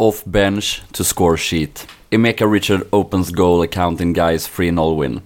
[0.00, 1.86] off bench to score sheet.
[2.10, 5.20] Emeka Richard opens goal accounting guys 3-0 win.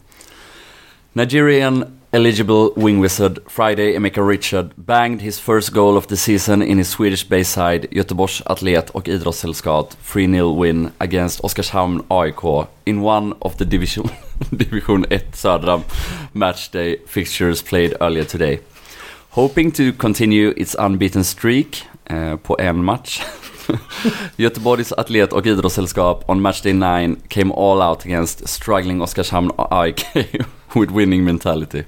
[1.15, 6.79] Nigerian eligible wing wizard Friday Emeka Richard banged his first goal of the season in
[6.79, 13.57] his Swedish Bayside Göteborgs Atlet och Idrottssällskap 3-0 win against Oskarshamn AIK in one of
[13.57, 14.11] the division,
[14.51, 15.81] division 1 södra
[16.33, 18.59] matchday fixtures played earlier today.
[19.31, 23.23] Hoping to continue its unbeaten streak eh, på en match
[24.37, 30.07] Göteborgs Atlet och Idrottssällskap on matchday 9 came all out against struggling Oskarshamn AIK
[30.75, 31.85] with winning mentality.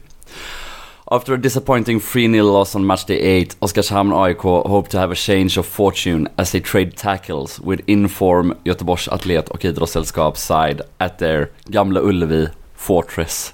[1.11, 5.57] After a disappointing 3-0 loss on matchday 8, Oskarshamn AIK hope to have a change
[5.57, 11.51] of fortune as they trade tackles with inform Göteborgs Atlet och Idrottssällskap side at their
[11.65, 13.53] Gamla Ullevi fortress.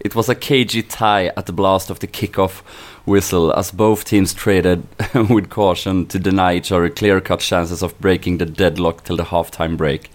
[0.00, 2.62] It was a cagey tie at the blast of the kickoff
[3.06, 4.82] whistle as both teams traded
[5.30, 9.76] with caution to deny each other clear-cut chances of breaking the deadlock till the halftime
[9.76, 10.10] break.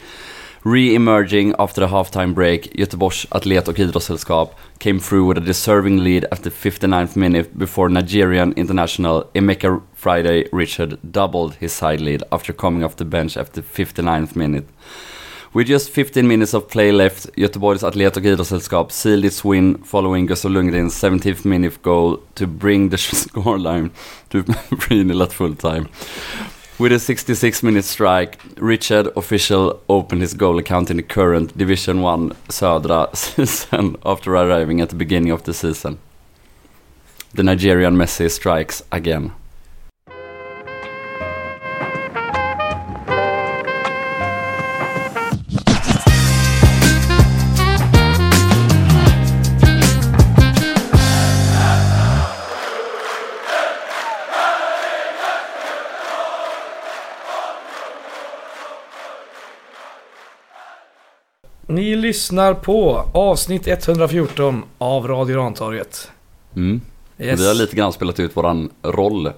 [0.64, 6.26] Re-emerging after the halftime break, Göteborgs Atlet och Idrottssällskap came through with a deserving lead
[6.32, 12.54] at the 59th minute before Nigerian international Emeka Friday Richard doubled his side lead after
[12.54, 14.68] coming off the bench after 59th minute.
[15.54, 20.26] With just 15 minutes of play left, Göteborgs Atlet och Idrottssällskap sealed its win following
[20.26, 23.90] Gustav Lundgrens 17th minute goal to bring the scoreline
[24.30, 25.88] to 3-0 at full time.
[26.80, 32.02] With a 66 minute strike, Richard official opened his goal account in the current Division
[32.02, 35.98] 1 Södra season after arriving at the beginning of the season.
[37.34, 39.34] The Nigerian Messi strikes again.
[62.12, 66.12] Lyssnar på avsnitt 114 av Radio Rantorget.
[66.56, 66.82] Mm.
[67.18, 67.40] Yes.
[67.40, 69.32] Vi har lite grann spelat ut våran roll eh,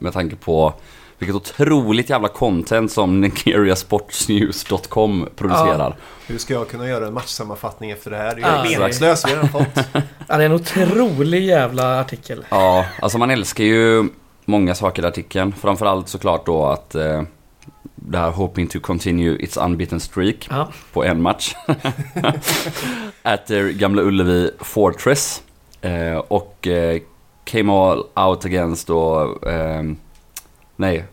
[0.00, 0.72] med tanke på
[1.18, 5.96] vilket otroligt jävla content som nigeriasportsnews.com producerar.
[6.26, 8.38] Hur ska jag kunna göra en matchsammanfattning efter det här?
[8.42, 9.84] Ja, Jag är meningslös, vi har fått.
[10.28, 12.44] Ja, det är en otrolig jävla artikel.
[12.48, 14.08] Ja, alltså man älskar ju
[14.44, 15.52] många saker i artikeln.
[15.52, 17.22] Framförallt såklart då att eh,
[18.10, 20.68] det här hoping to continue its unbeaten streak Ja.
[20.92, 21.54] på en match.
[23.22, 25.42] At their Gamla Ullevi Fortress.
[25.80, 27.00] Eh, och eh,
[27.44, 29.82] came all out against då, eh,
[30.76, 31.04] nej, eh,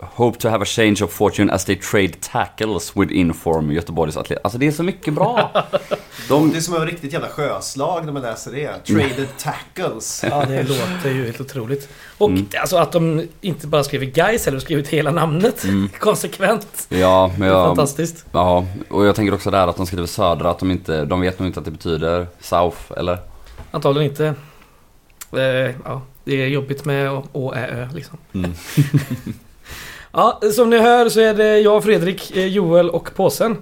[0.00, 4.38] hope to have a change of fortune as they trade tackles with inform Göteborgs Atlet.
[4.44, 5.50] Alltså det är så mycket bra.
[6.28, 8.84] De, Det är som ett riktigt jävla sjöslag när man läser det.
[8.84, 10.24] Traded tackles.
[10.30, 11.88] Ja, det låter ju helt otroligt.
[12.18, 12.46] Och Mm.
[12.60, 15.88] alltså att de inte bara skriver guys eller skrivit hela namnet Mm.
[16.00, 16.86] konsekvent.
[16.88, 18.24] ja, men jag, fantastiskt.
[18.32, 21.38] Ja, och jag tänker också där att de skriver södra, att de inte, de vet
[21.38, 23.18] nog inte att det betyder South, eller?
[23.70, 24.34] Antagligen inte.
[25.32, 28.18] Eh, ja, det är jobbigt med å ä, ö liksom.
[28.34, 28.54] Mm.
[30.16, 33.56] Ja, som ni hör så är det jag, Fredrik, eh, Joel och Påsen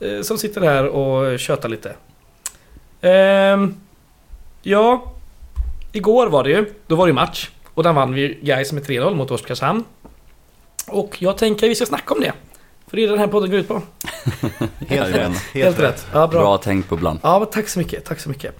[0.00, 1.94] eh, som sitter här och tjötar lite.
[3.00, 3.74] Ehm,
[4.62, 5.12] ja,
[5.92, 6.72] igår var det ju.
[6.86, 7.50] Då var det match.
[7.74, 9.84] Och den vann vi Gais med 3-0 mot Oskarshamn.
[10.86, 12.32] Och jag tänker att vi ska snacka om det.
[12.86, 13.74] För det är den här podden går ut på.
[14.88, 15.36] Helt rätt.
[15.54, 16.06] Helt, rätt.
[16.12, 16.40] Ja, bra.
[16.40, 17.18] Bra tänkt på bland.
[17.22, 18.04] Ja, tack så mycket.
[18.04, 18.54] Tack så mycket.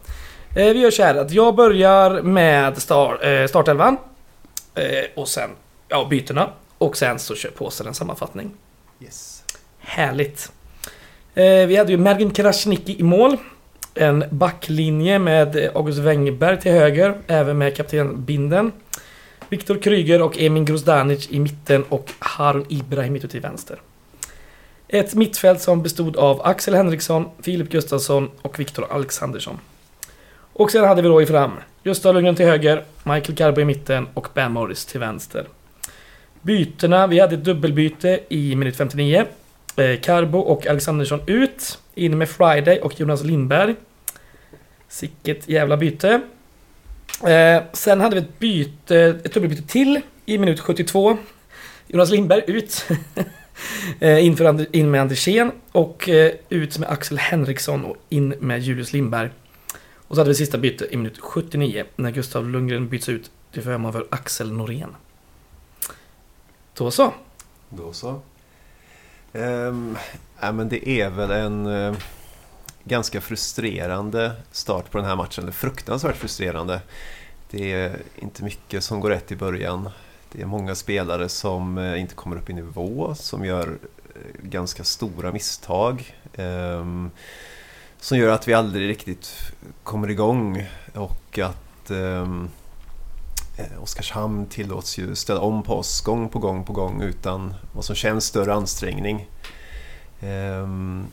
[0.57, 3.97] Eh, vi gör så här att jag börjar med star, eh, startelvan.
[4.75, 5.51] Eh, och sen
[5.89, 6.51] ja, bytena.
[6.79, 8.51] Och sen så kör påsen en sammanfattning.
[9.01, 9.45] Yes.
[9.79, 10.53] Härligt.
[11.35, 13.37] Eh, vi hade ju Mergin Krasniqi i mål.
[13.95, 18.73] En backlinje med August Wengberg till höger, även med kapten Binden.
[19.49, 23.81] Viktor Kryger och Emin Grozdanic i mitten och Harun Ibrahim till vänster.
[24.89, 29.59] Ett mittfält som bestod av Axel Henriksson, Filip Gustafsson och Viktor Alexandersson.
[30.53, 34.09] Och sen hade vi då i fram Gustav Lundgren till höger, Michael Garbo i mitten
[34.15, 35.47] och Ben Morris till vänster.
[36.43, 39.25] Bytena, vi hade ett dubbelbyte i minut 59.
[39.77, 41.79] Eh, Carbo och Alexandersson ut.
[41.95, 43.75] In med Friday och Jonas Lindberg.
[44.89, 46.21] Sicket jävla byte.
[47.27, 51.19] Eh, sen hade vi ett byte, ett dubbelbyte till i minut 72.
[51.87, 52.87] Jonas Lindberg ut.
[54.01, 58.29] eh, in, för And- in med Andersén och eh, ut med Axel Henriksson och in
[58.29, 59.31] med Julius Lindberg.
[60.09, 63.63] Och så hade vi sista byte i minut 79 när Gustav Lundgren byts ut till
[63.63, 64.91] förmån för Axel Norén.
[66.79, 67.13] Då så.
[67.69, 68.21] Då så.
[69.33, 69.97] Ehm,
[70.41, 71.97] äh, men det är väl en eh,
[72.85, 75.53] ganska frustrerande start på den här matchen.
[75.53, 76.81] Fruktansvärt frustrerande.
[77.51, 79.91] Det är inte mycket som går rätt i början.
[80.33, 83.79] Det är många spelare som eh, inte kommer upp i nivå, som gör
[84.15, 86.15] eh, ganska stora misstag.
[86.35, 87.11] Ehm,
[88.01, 89.53] som gör att vi aldrig riktigt
[89.83, 92.51] kommer igång och att ehm,
[93.57, 97.85] Eh, Oskarshamn tillåts ju ställa om på oss gång på gång på gång utan vad
[97.85, 99.29] som känns större ansträngning.
[100.21, 101.07] Ehm,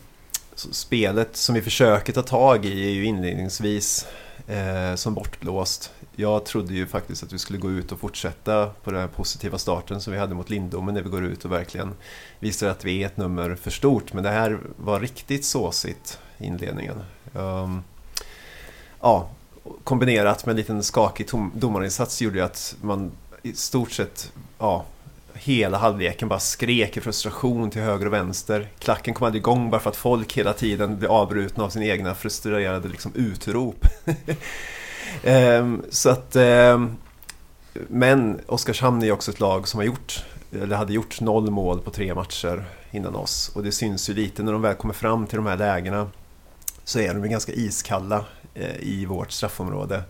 [0.55, 4.07] så spelet som vi försöker ta tag i är ju inledningsvis
[4.47, 5.91] eh, som bortblåst.
[6.15, 9.57] Jag trodde ju faktiskt att vi skulle gå ut och fortsätta på den här positiva
[9.57, 11.93] starten som vi hade mot Lindomen när vi går ut och verkligen
[12.39, 14.13] visar att vi är ett nummer för stort.
[14.13, 17.03] Men det här var riktigt såsigt i inledningen.
[17.35, 17.83] Ehm,
[19.01, 19.29] ja,
[19.83, 23.11] kombinerat med en liten skakig tom- domarinsats gjorde ju att man
[23.41, 24.85] i stort sett ja,
[25.33, 28.67] hela halvleken bara skrek i frustration till höger och vänster.
[28.79, 32.15] Klacken kom aldrig igång bara för att folk hela tiden blev avbrutna av sina egna
[32.15, 33.85] frustrerade liksom, utrop.
[35.23, 36.35] Ehm, så att...
[36.35, 36.95] ehm,
[37.87, 40.23] men Oskarshamn är ju också ett lag som har gjort,
[40.61, 43.51] eller hade gjort noll mål på tre matcher innan oss.
[43.55, 46.09] Och det syns ju lite när de väl kommer fram till de här lägena
[46.83, 50.03] så är de ganska iskalla eh, i vårt straffområde.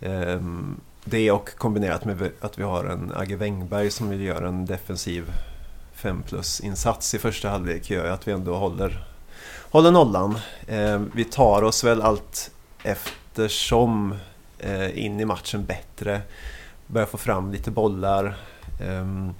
[0.00, 4.66] Ehm, det och kombinerat med att vi har en Agge Wengberg som vill göra en
[4.66, 5.32] defensiv
[5.94, 9.06] 5 plus-insats i första halvlek gör ju att vi ändå håller,
[9.70, 10.38] håller nollan.
[10.68, 12.50] Ehm, vi tar oss väl allt
[12.82, 14.14] eftersom
[14.58, 16.20] eh, in i matchen bättre.
[16.86, 18.36] Börjar få fram lite bollar.
[18.82, 19.34] Ehm,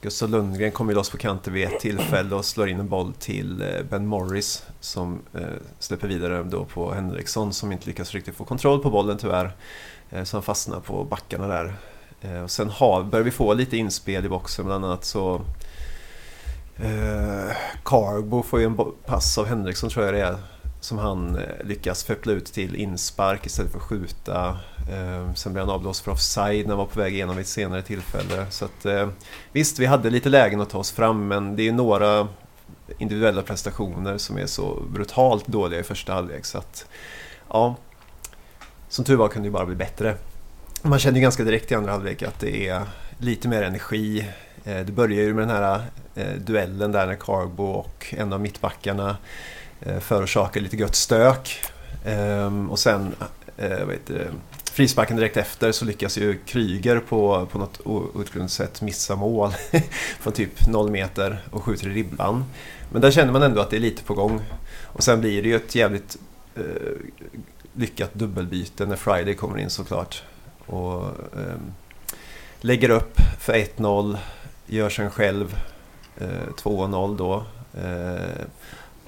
[0.00, 3.62] Gustav Lundgren kommer loss på kanten vid ett tillfälle och slår in en boll till
[3.62, 5.40] eh, Ben Morris som eh,
[5.78, 9.52] släpper vidare då på Henriksson som inte lyckas riktigt få kontroll på bollen tyvärr.
[10.10, 11.74] Eh, så han fastnar på backarna där.
[12.44, 15.34] Och sen har, börjar vi få lite inspel i boxen bland annat så
[16.76, 18.76] eh, Carbo får ju en
[19.06, 20.36] pass av Henriksson tror jag det är
[20.80, 24.58] som han lyckas feppla ut till inspark istället för att skjuta.
[24.90, 27.48] Eh, sen blev han avblåst för offside när han var på väg igenom vid ett
[27.48, 28.46] senare tillfälle.
[28.50, 29.08] Så att, eh,
[29.52, 32.28] visst, vi hade lite lägen att ta oss fram men det är några
[32.98, 36.44] individuella prestationer som är så brutalt dåliga i första halvlek.
[36.44, 36.86] Så att,
[37.48, 37.74] ja,
[38.88, 40.16] som tur var kunde det bara bli bättre.
[40.82, 42.82] Man kände ju ganska direkt i andra halvlek att det är
[43.18, 44.28] lite mer energi.
[44.64, 45.80] Eh, Det börjar ju med den här
[46.14, 49.16] eh, duellen där när Carbo och en av mittbackarna
[49.80, 51.60] eh, förorsakar lite gött stök.
[52.04, 53.14] Ehm, och sen
[53.56, 54.28] eh, vad heter det,
[54.76, 59.52] frisparken direkt efter så lyckas ju Kryger på, på något outgrundligt sätt missa mål
[60.20, 62.44] från typ 0 meter och skjuter i ribban.
[62.92, 64.40] Men där känner man ändå att det är lite på gång.
[64.82, 66.16] Och sen blir det ju ett jävligt
[66.54, 66.62] eh,
[67.72, 70.22] lyckat dubbelbyte när Friday kommer in såklart.
[70.66, 71.60] Och eh,
[72.60, 74.16] lägger upp för 1-0,
[74.66, 75.58] gör sen själv
[76.18, 77.44] eh, 2-0 då.
[77.80, 78.46] Eh,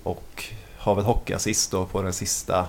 [0.02, 0.44] och
[0.78, 2.66] har väl hockeyassist då på det sista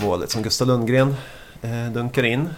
[0.00, 1.16] målet som Gustav Lundgren
[1.62, 2.48] Eh, dunkar in.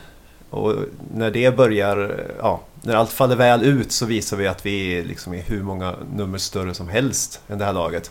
[0.50, 0.74] Och
[1.14, 5.04] när det börjar, eh, ja, när allt faller väl ut så visar vi att vi
[5.04, 8.10] liksom är hur många nummer större som helst än det här laget.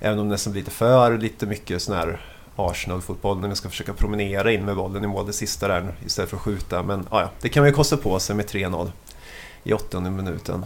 [0.00, 2.20] Även om det nästan blir lite för lite mycket sån här
[2.56, 6.30] Arsenal-fotboll när vi ska försöka promenera in med bollen i mål det sista där istället
[6.30, 6.82] för att skjuta.
[6.82, 8.90] Men ja, ja, det kan man ju kosta på sig med 3-0
[9.64, 10.64] i åttonde minuten.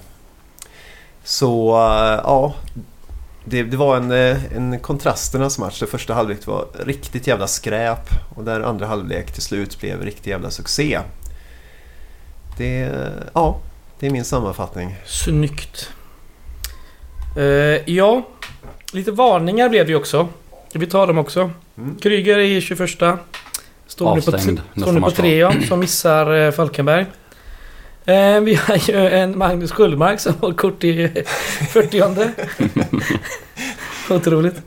[1.24, 2.54] Så eh, ja,
[3.50, 5.80] det, det var en, eh, en kontrasternas match.
[5.80, 10.26] Det första halvlek var riktigt jävla skräp och där andra halvlek till slut blev riktigt
[10.26, 11.00] jävla succé.
[12.58, 12.90] Det,
[13.34, 13.60] ja,
[13.98, 14.96] det är min sammanfattning.
[15.06, 15.90] Snyggt.
[17.36, 17.44] Eh,
[17.94, 18.22] ja,
[18.92, 20.28] lite varningar blev det ju också.
[20.72, 21.50] Vi tar dem också.
[21.78, 21.98] Mm.
[21.98, 22.90] Kryger i 21.
[23.86, 24.38] Står nu på,
[24.80, 27.06] står nu på tre ja, som missar eh, Falkenberg.
[28.08, 31.24] Eh, vi har ju en Magnus Sköldmark som har kort i
[31.72, 32.02] 40
[34.14, 34.62] Otroligt.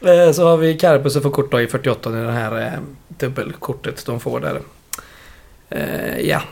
[0.00, 2.72] Eh, så har vi Karpus som får kort då i 48 i det här eh,
[3.08, 4.60] dubbelkortet de får där.
[5.68, 6.42] Eh, ja.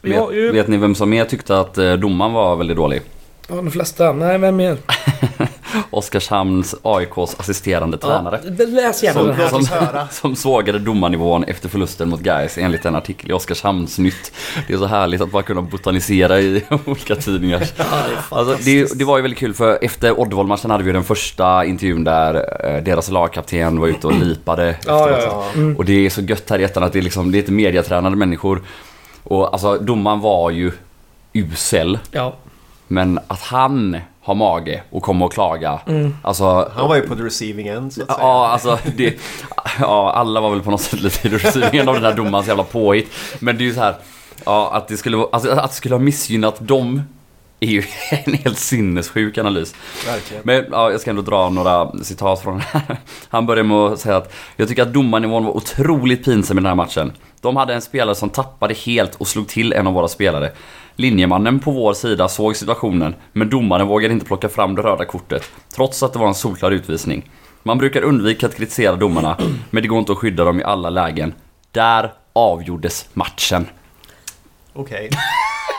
[0.00, 0.52] Vet, ju...
[0.52, 3.02] vet ni vem som mer tyckte att eh, domaren var väldigt dålig?
[3.48, 4.12] Ja, de flesta.
[4.12, 4.76] Nej, vem mer?
[5.90, 8.40] Oskarshamns AIKs assisterande tränare.
[8.58, 9.48] Ja, läs gärna Som, den här.
[9.48, 10.08] som, höra.
[10.12, 14.32] som sågade domarnivån efter förlusten mot Gais enligt en artikel i Oskarshamns nytt.
[14.66, 17.62] Det är så härligt att bara kunna botanisera i olika tidningar.
[17.76, 17.84] Ja,
[18.30, 21.04] det Alltså, det, det var ju väldigt kul för efter Oddevall-matchen hade vi ju den
[21.04, 22.34] första intervjun där
[22.76, 25.24] eh, deras lagkapten var ute och lipade Ja, efteråt.
[25.34, 25.60] ja, ja.
[25.60, 25.76] Mm.
[25.76, 27.52] Och det är så gött här i ettan att det är, liksom, det är inte
[27.52, 28.62] mediatränade människor.
[29.22, 30.72] Och alltså domaren var ju
[31.32, 31.98] usel.
[32.10, 32.34] ja.
[32.88, 35.80] Men att han har mage och kommer och klaga.
[35.86, 36.16] Mm.
[36.22, 38.18] Alltså, Han var ju på the receiving end så att säga.
[38.20, 39.14] Ja, alltså det,
[39.80, 42.64] ja, alla var väl på något sätt lite i receivingen av den här domarens jävla
[42.64, 43.10] påhitt.
[43.38, 43.94] Men det är ju så här,
[44.46, 47.02] ja, att det skulle, vara- alltså, att det skulle ha missgynnat dem
[47.60, 47.82] är ju
[48.24, 49.74] en helt sinnessjuk analys.
[50.06, 50.42] Verkligen.
[50.46, 52.96] Men ja, jag ska ändå dra några citat från den här.
[53.28, 56.66] Han börjar med att säga att jag tycker att domarnivån var otroligt pinsam i den
[56.66, 57.12] här matchen.
[57.40, 60.52] De hade en spelare som tappade helt och slog till en av våra spelare.
[60.96, 65.50] Linjemannen på vår sida såg situationen, men domaren vågade inte plocka fram det röda kortet,
[65.74, 67.30] trots att det var en solklar utvisning.
[67.62, 69.38] Man brukar undvika att kritisera domarna,
[69.70, 71.34] men det går inte att skydda dem i alla lägen.
[71.72, 73.66] Där avgjordes matchen.
[74.72, 75.10] Okej.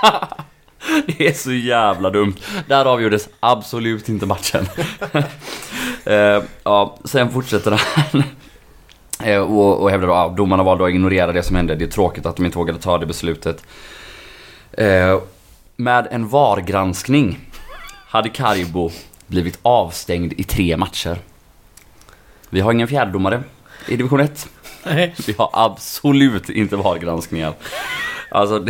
[1.08, 2.36] Det är så jävla dumt.
[2.68, 4.66] Där avgjordes absolut inte matchen.
[6.08, 8.24] Eh, ja, sen fortsätter han.
[9.24, 11.76] Eh, och, och hävdar då att domarna valde att ignorera det som hände.
[11.76, 13.66] Det är tråkigt att de inte vågade ta det beslutet.
[14.72, 15.20] Eh,
[15.76, 17.40] med en VAR-granskning
[18.08, 18.92] hade Karibo
[19.28, 21.18] blivit avstängd i tre matcher.
[22.50, 23.44] Vi har ingen fjärdedomare
[23.88, 24.48] i division 1.
[24.84, 27.54] Nej, Vi har absolut inte VAR-granskningar.
[28.32, 28.66] Alltså,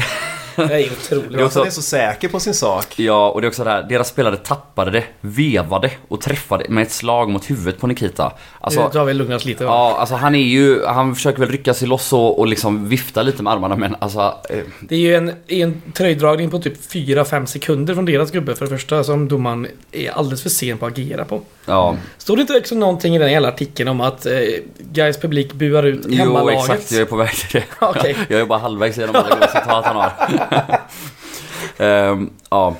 [0.56, 1.38] det- det är otroligt.
[1.38, 3.00] Det också- Han är så säker på sin sak.
[3.00, 6.82] Ja, och det är också det här, deras spelare tappade det, vevade och träffade med
[6.84, 8.32] ett slag mot huvudet på Nikita.
[8.62, 9.72] Alltså, nu har vi lugnat lite va?
[9.72, 13.22] ja, alltså han är ju, han försöker väl rycka sig loss och, och liksom vifta
[13.22, 14.20] lite med armarna men alltså...
[14.50, 18.66] Eh, Det är ju en, en tröjdragning på typ 4-5 sekunder från deras gubbe för
[18.66, 21.42] det första som domaren är alldeles för sen på att agera på.
[21.66, 21.96] ja.
[22.18, 24.34] Stod det inte också någonting i den hela artikeln om att eh,
[24.78, 26.60] Gais publik buar ut Jo, hemmalaget?
[26.60, 27.66] exakt, jag är på väg till det.
[27.86, 28.16] Okej.
[28.30, 30.12] Jag är bara halvvägs genom alla citat han har.
[31.78, 32.76] Ehm, ja.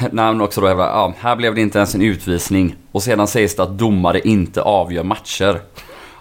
[0.00, 2.76] Nej men också då, ja, här blev det inte ens en utvisning.
[2.92, 5.60] Och sedan sägs det att domare inte avgör matcher.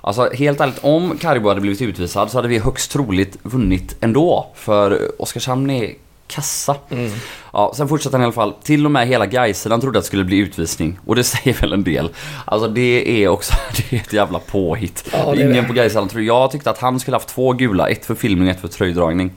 [0.01, 4.47] Alltså helt ärligt, om Karibo hade blivit utvisad så hade vi högst troligt vunnit ändå.
[4.55, 5.93] För Oskarshamn är
[6.27, 6.75] kassa.
[6.89, 7.11] Mm.
[7.53, 8.53] Ja, sen fortsätter han i alla fall.
[8.63, 10.99] Till och med hela Gaiseland trodde att det skulle bli utvisning.
[11.05, 12.09] Och det säger väl en del.
[12.45, 13.53] Alltså det är också
[13.89, 15.09] det är ett jävla påhitt.
[15.11, 15.63] Ja, Ingen det.
[15.63, 17.89] på Gaiseland tror Jag tyckte att han skulle haft två gula.
[17.89, 19.31] Ett för filmning och ett för tröjdragning.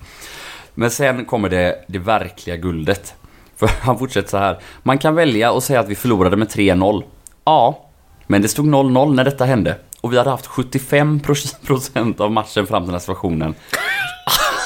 [0.74, 3.14] Men sen kommer det, det verkliga guldet.
[3.56, 4.58] För han fortsätter så här.
[4.82, 7.02] Man kan välja och säga att vi förlorade med 3-0.
[7.44, 7.86] Ja,
[8.26, 9.76] men det stod 0-0 när detta hände.
[10.00, 13.54] Och vi hade haft 75% av matchen fram till den här situationen.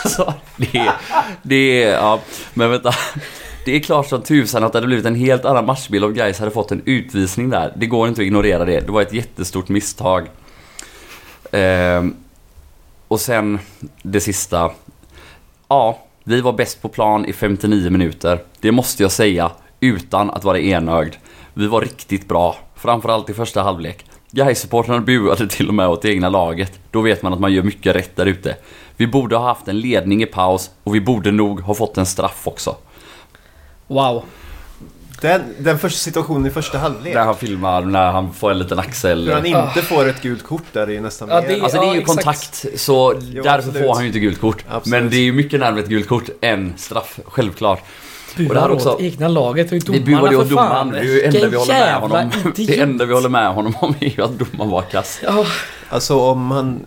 [0.04, 0.92] Alltså, det är...
[1.42, 1.92] Det är...
[1.92, 2.20] Ja,
[2.54, 2.94] men vänta.
[3.64, 6.38] Det är klart som tusan att det hade blivit en helt annan matchbild om Gais
[6.38, 7.73] hade fått en utvisning där.
[7.76, 8.80] Det går inte att ignorera det.
[8.80, 10.28] Det var ett jättestort misstag.
[11.52, 12.04] Eh,
[13.08, 13.58] och sen
[14.02, 14.70] det sista.
[15.68, 18.38] Ja, vi var bäst på plan i 59 minuter.
[18.61, 21.14] Det måste jag säga utan att vara enögd.
[21.54, 24.04] Vi var riktigt bra, framförallt i första halvlek.
[24.30, 26.80] Gais-supportrarna buade till och med åt det egna laget.
[26.90, 28.56] Då vet man att man gör mycket rätt där ute.
[28.97, 32.06] Vi borde ha haft en ledning i paus och vi borde nog ha fått en
[32.06, 32.76] straff också.
[33.87, 34.23] Wow.
[35.25, 37.14] Den, den första situationen i första halvlek.
[37.14, 39.25] Där han filmar när han får en liten axel.
[39.26, 41.95] Hur han inte får ett gult kort där är nästan Ja, det- Alltså det är
[41.95, 43.83] ju kontakt, så Jo, därför absolut.
[43.87, 44.64] får han ju inte gult kort.
[44.69, 44.87] Absolut.
[45.02, 47.83] Men det är ju mycket närmare ett gult kort än straff, självklart.
[48.37, 50.71] Buar det här åt också- egna laget och Vi domarna buade ju för åt domaren,
[50.71, 50.90] fan.
[50.90, 53.75] det är ju det enda vi håller med honom Det enda vi håller med honom
[53.81, 55.21] om är ju att domaren var kass.
[55.25, 55.45] Ja,
[55.88, 56.81] Alltså om han...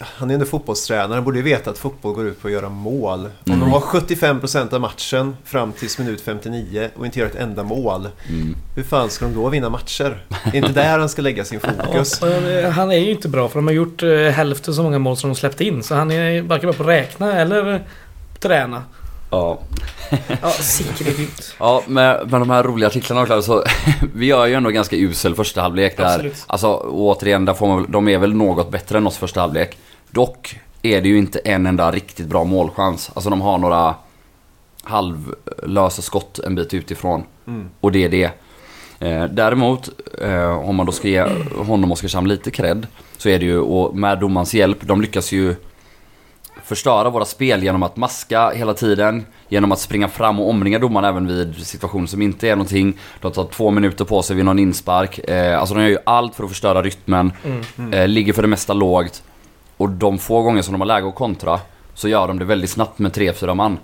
[0.00, 2.68] Han är ändå fotbollstränare, han borde ju veta att fotboll går ut på att göra
[2.68, 3.20] mål.
[3.20, 3.60] Om Mm.
[3.60, 8.08] de har 75% av matchen fram tills minut 59 och inte gör ett enda mål.
[8.28, 8.56] Mm.
[8.76, 10.24] Hur fan ska de då vinna matcher?
[10.44, 12.22] Det är inte där han ska lägga sin fokus.
[12.22, 15.16] eh, han är ju inte bra för de har gjort eh, hälften så många mål
[15.16, 15.82] som de släppte in.
[15.82, 17.82] Så han är varken bra på att räkna eller
[18.40, 18.82] träna.
[19.30, 19.58] Ja.
[20.42, 20.52] Ja,
[21.00, 21.54] idiot.
[21.58, 23.64] Ja, med, med de här roliga artiklarna och klart, så
[24.14, 26.04] vi gör ju ändå ganska usel första halvlek där.
[26.04, 26.44] Absolut.
[26.46, 29.78] Alltså återigen, där får man, de är väl något bättre än oss första halvlek.
[30.10, 33.10] Dock är det ju inte en enda riktigt bra målchans.
[33.14, 33.94] Alltså de har några
[34.82, 37.24] halvlösa skott en bit utifrån.
[37.46, 37.68] Mm.
[37.80, 38.30] Och det är det.
[39.00, 39.88] Eh, däremot,
[40.22, 41.26] eh, om man då ska ge
[41.66, 42.86] honom och Oskarshamn lite cred,
[43.16, 45.54] så är det ju, och med domarens hjälp, de lyckas ju
[46.64, 51.04] förstöra våra spel genom att maska hela tiden, genom att springa fram och omringa domaren
[51.04, 52.98] även vid situationer som inte är någonting.
[53.20, 55.18] De tar två minuter på sig vid någon inspark.
[55.18, 57.32] Eh, alltså de gör ju allt för att förstöra rytmen,
[57.76, 57.92] Mm.
[57.92, 59.22] eh, ligger för det mesta lågt.
[59.76, 61.60] Och de få gånger som de har läge att kontra
[61.94, 63.78] så gör de det väldigt snabbt med 3-4 man.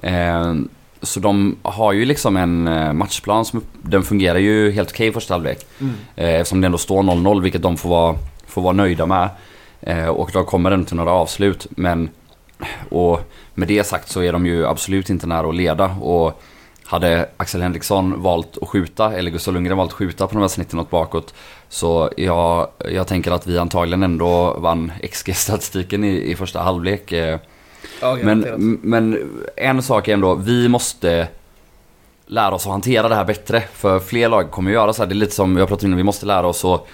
[0.00, 0.54] Eh,
[1.02, 5.12] så de har ju liksom en eh, matchplan som den fungerar ju helt okej i
[5.12, 5.66] första halvlek.
[5.80, 5.94] Mm.
[6.16, 9.28] Eh, eftersom det ändå står 0-0 vilket de får vara, får vara nöjda med.
[9.80, 11.66] Eh, och då kommer den till några avslut.
[11.70, 12.08] Men
[12.88, 13.20] och
[13.54, 15.84] med det sagt så är de ju absolut inte nära att leda.
[15.86, 16.42] Och
[16.94, 20.48] hade Axel Henriksson valt att skjuta, eller Gustav Lundgren valt att skjuta på de här
[20.48, 21.34] snitten åt bakåt.
[21.68, 27.12] Så jag, jag tänker att vi antagligen ändå vann XG-statistiken i, i första halvlek.
[27.12, 27.38] Eh,
[28.00, 28.40] Ja, men,
[28.82, 31.28] men en sak är ändå, vi måste
[32.26, 33.60] lära oss att hantera det här bättre.
[33.72, 35.08] För fler lag kommer göra så här.
[35.08, 36.86] Det är lite som jag pratade innan, vi måste lära oss att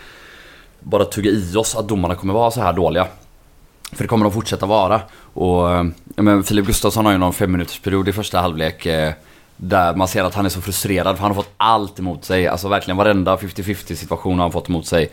[0.81, 3.07] bara tugga i oss att domarna kommer vara så här dåliga.
[3.93, 5.01] För det kommer de fortsätta vara.
[5.35, 5.69] Och
[6.17, 8.87] ja, men Filip Gustafsson har ju någon fem minuters period i första halvlek.
[8.87, 9.13] eh,
[9.63, 12.47] Där man ser att han är så frustrerad för han har fått allt emot sig.
[12.47, 15.11] Alltså verkligen varenda 50-50 situation har han fått emot sig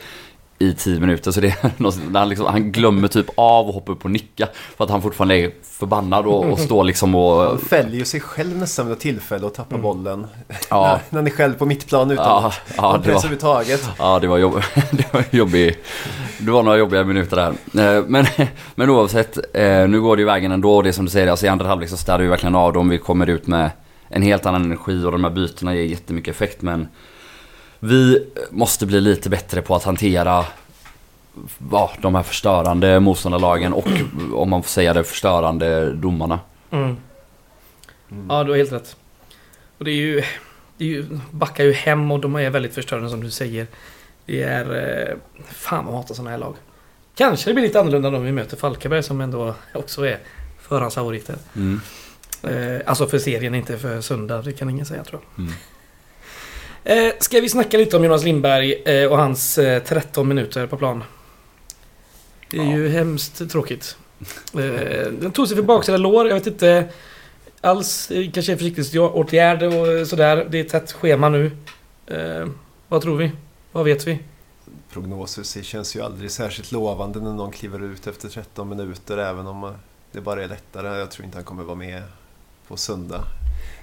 [0.60, 1.32] i 10 minuter.
[1.32, 4.48] Så det är något, han, liksom, han glömmer typ av att hoppa upp och nicka.
[4.78, 7.44] För att han fortfarande är förbannad och, och står liksom och...
[7.44, 10.28] Han fäller ju sig själv nästan vid tillfälle och tappar bollen.
[10.70, 11.00] Ja.
[11.10, 13.90] när, han är själv på mittplan utan Ja, ja, press var- överhuvudtaget.
[14.00, 14.62] Ja, det var, jobb...
[14.92, 15.78] det var jobbig...
[16.40, 17.36] Det var några jobbiga minuter
[17.72, 17.98] där.
[17.98, 18.26] Eh, Men,
[18.76, 20.76] men oavsett, eh, nu går det ju vägen ändå.
[20.76, 22.74] Och det är som du säger, alltså i andra halvlek så städar vi verkligen av
[22.74, 22.90] dem.
[22.90, 23.70] Vi kommer ut med
[24.10, 26.62] en helt annan energi och de här bytena ger jättemycket effekt.
[26.62, 26.88] Men
[27.80, 30.46] vi måste bli lite bättre på att hantera
[31.72, 33.88] ja, de här förstörande motståndarlagen och
[34.34, 36.40] om man får säga det, förstörande domarna.
[36.72, 36.98] Mm.
[38.30, 38.96] Ja, du har helt rätt.
[39.78, 40.24] Och det är ju...
[40.78, 43.68] Det är ju backar ju hem och de är väldigt förstörande som du säger.
[44.26, 44.76] Det är...
[45.10, 45.16] eh,
[45.50, 46.56] Fan vad jag hatar sådana här lag.
[47.16, 50.20] Kanske det blir lite annorlunda om vi möter Falkenberg som ändå också är
[50.62, 51.36] förhandsfavoriter.
[51.56, 51.82] Mm.
[52.44, 54.42] Eh, alltså för serien, inte för söndag.
[54.42, 55.46] Det kan ingen säga tror jag.
[55.46, 55.54] Mm.
[56.84, 60.78] Eh, ska vi snacka lite om Jonas Lindberg eh, och hans eh, 13 minuter på
[60.78, 61.04] plan?
[62.50, 63.98] Det är ju hemskt tråkigt.
[64.54, 66.28] Eh, den tog sig för baksida lår.
[66.28, 66.90] Jag vet inte
[67.62, 68.08] alls.
[68.08, 70.48] Det kanske är försiktighetsåtgärd och sådär.
[70.50, 71.52] Det är tätt schema nu.
[72.08, 72.48] Eh,
[72.88, 73.32] vad tror vi?
[73.72, 74.20] Vad vet vi?
[74.94, 79.64] Prognoser känns ju aldrig särskilt lovande när någon kliver ut efter 13 minuter även om
[79.64, 79.72] eh,
[80.12, 81.00] det bara är lättare.
[81.00, 82.04] Jag tror inte han kommer vara med
[82.68, 83.24] på söndag.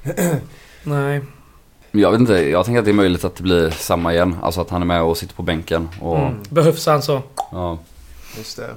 [0.83, 1.21] Nej.
[1.93, 4.37] Jag vet inte, jag tänker att det är möjligt att det blir samma igen.
[4.43, 5.89] Alltså att han är med och sitter på bänken.
[6.01, 6.35] Och, Mm.
[6.51, 7.23] Behövs han så?
[7.53, 7.79] ja.
[8.39, 8.71] Just det.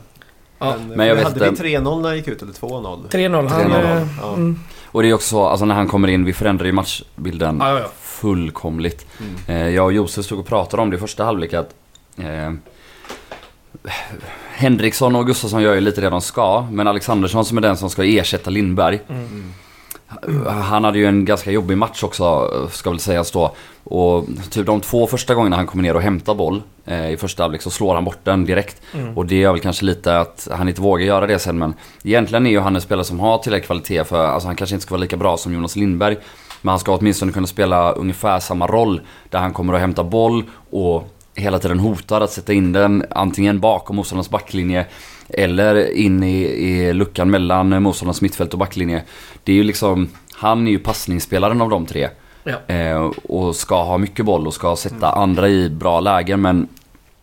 [0.60, 0.76] Ja.
[0.88, 1.64] Men, Men jag vet hade inte.
[1.64, 3.10] vi 3-0 när han gick ut eller 2-0?
[3.10, 3.48] 3-0.
[3.48, 3.62] Han...
[3.72, 4.34] 3-0, eh, ja.
[4.34, 4.60] mm.
[4.86, 7.70] Och det är också så, alltså när han kommer in, vi förändrar ju matchbilden Ja,
[7.70, 7.88] ja, ja.
[8.02, 9.06] fullkomligt.
[9.20, 9.36] Mm.
[9.62, 11.74] Eh, jag och Josef stod och pratade om det i första halvlek att
[12.18, 12.52] eh,
[14.56, 17.90] Henriksson och Gustafsson gör ju lite det de ska, men Alexandersson som är den som
[17.90, 19.00] ska ersätta Lindberg.
[19.10, 19.54] Mm.
[20.48, 23.56] Han hade ju en ganska jobbig match också, ska väl sägas då.
[23.84, 27.44] Och typ de två första gångerna han kommer ner och hämtar boll eh, i första
[27.44, 28.82] halvlek så slår han bort den direkt.
[28.94, 29.18] Mm.
[29.18, 31.74] Och det gör väl kanske lite att han inte vågar göra det sen men
[32.04, 34.84] egentligen är ju han en spelare som har tillräcklig kvalitet för, alltså han kanske inte
[34.84, 36.18] ska vara lika bra som Jonas Lindberg.
[36.62, 40.44] Men han ska åtminstone kunna spela ungefär samma roll där han kommer att hämta boll
[40.70, 44.86] och hela tiden hotar att sätta in den antingen bakom motståndarens backlinje
[45.30, 49.04] eller in i, i luckan mellan motståndarens mittfält och backlinje.
[49.44, 52.10] Det är ju liksom, han är ju passningsspelaren av de tre.
[52.44, 52.74] Ja.
[52.76, 56.68] Eh, och ska ha mycket boll och ska sätta andra i bra lägen men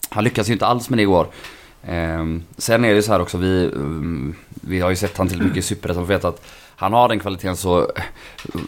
[0.08, 1.26] han lyckas ju inte alls med det igår.
[1.82, 2.24] Eh,
[2.56, 5.56] sen är det så här också, vi, mm, vi har ju sett han till mycket
[5.56, 7.86] i Superettan och vet att han har den kvaliteten så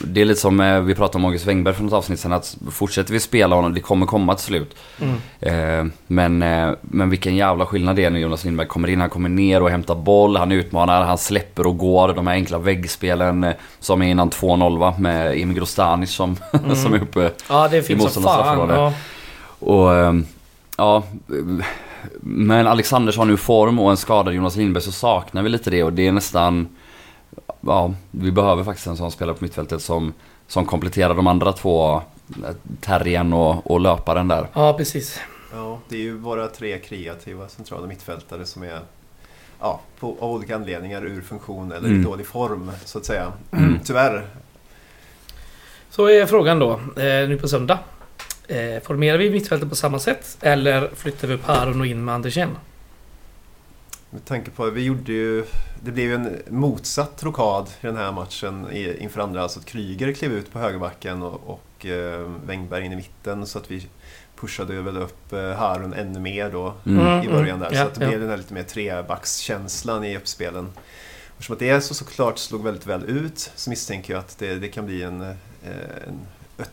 [0.01, 2.57] det är lite som eh, vi pratade om August Wengberg för något avsnitt sen att
[2.71, 4.77] fortsätter vi spela honom, det kommer komma till slut.
[5.01, 5.17] Mm.
[5.41, 9.01] Eh, men, eh, men vilken jävla skillnad det är när Jonas Lindberg kommer in.
[9.01, 12.13] Han kommer ner och hämtar boll, han utmanar, han släpper och går.
[12.13, 16.37] De här enkla väggspelen eh, som är innan 2-0 va, med Emil Grostanic som,
[16.75, 17.31] som är uppe.
[17.49, 18.75] Ja, det som motståndarnas straffområde.
[18.75, 18.93] Ja.
[19.59, 20.27] Och ehm,
[20.77, 21.03] ja,
[22.21, 25.83] men Alexanders har nu form och en skadad Jonas Lindberg så saknar vi lite det
[25.83, 26.69] och det är nästan...
[27.67, 30.13] Ja, vi behöver faktiskt en sån spelare på mittfältet som,
[30.47, 32.03] som kompletterar de andra två, eh,
[32.81, 34.49] terriern och, och löparen där.
[34.53, 35.21] ja, precis.
[35.53, 38.81] Ja, det är ju våra tre kreativa centrala mittfältare som är
[39.61, 42.01] ja, på, av olika anledningar ur funktion eller Mm.
[42.01, 43.33] i dålig form så att säga.
[43.53, 43.79] Mm.
[43.85, 44.27] Tyvärr.
[45.91, 47.79] Så är frågan då, eh, nu på söndag.
[48.49, 52.15] Eh, formerar vi mittfältet på samma sätt eller flyttar vi upp Haron och in med
[52.15, 52.49] Andersen?
[54.17, 55.45] Med tanke på vi gjorde ju...
[55.83, 59.43] Det blev ju en motsatt rokad i den här matchen inför andra.
[59.43, 63.59] Alltså att Kryger klev ut på högerbacken och, och eh, Wängberg in i mitten så
[63.59, 63.87] att vi
[64.37, 67.07] pushade väl upp eh, Harun ännu mer då Mm.
[67.07, 67.25] Mm.
[67.25, 67.69] i början där.
[67.73, 68.09] ja, så att det ja.
[68.09, 70.69] blev den här lite mer trebackskänslan i uppspelen.
[71.31, 74.69] Eftersom att det så såklart slog väldigt väl ut så misstänker jag att det, det
[74.69, 75.29] kan bli en, eh,
[76.07, 76.21] en,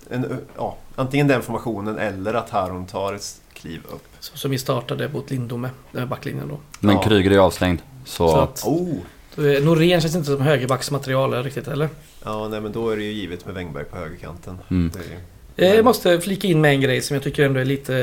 [0.10, 4.04] en, ja, antingen den formationen eller att Harun tar ett kliv upp.
[4.20, 6.60] Så som vi startade mot Lindome, den här backlinjen då.
[6.80, 7.04] Men Ja.
[7.04, 7.80] Kryger är avstängd.
[8.06, 8.98] Så, Så att, Oh!
[9.38, 11.90] eh, Norén känns inte som högerbacksmaterial riktigt, eller?
[12.26, 14.58] Ja, nej men då är det ju givet med Wängberg på högerkanten.
[14.70, 14.92] Mm.
[14.94, 15.20] Det är
[15.56, 17.98] Eh, Jag måste flika in med en grej som jag tycker ändå är lite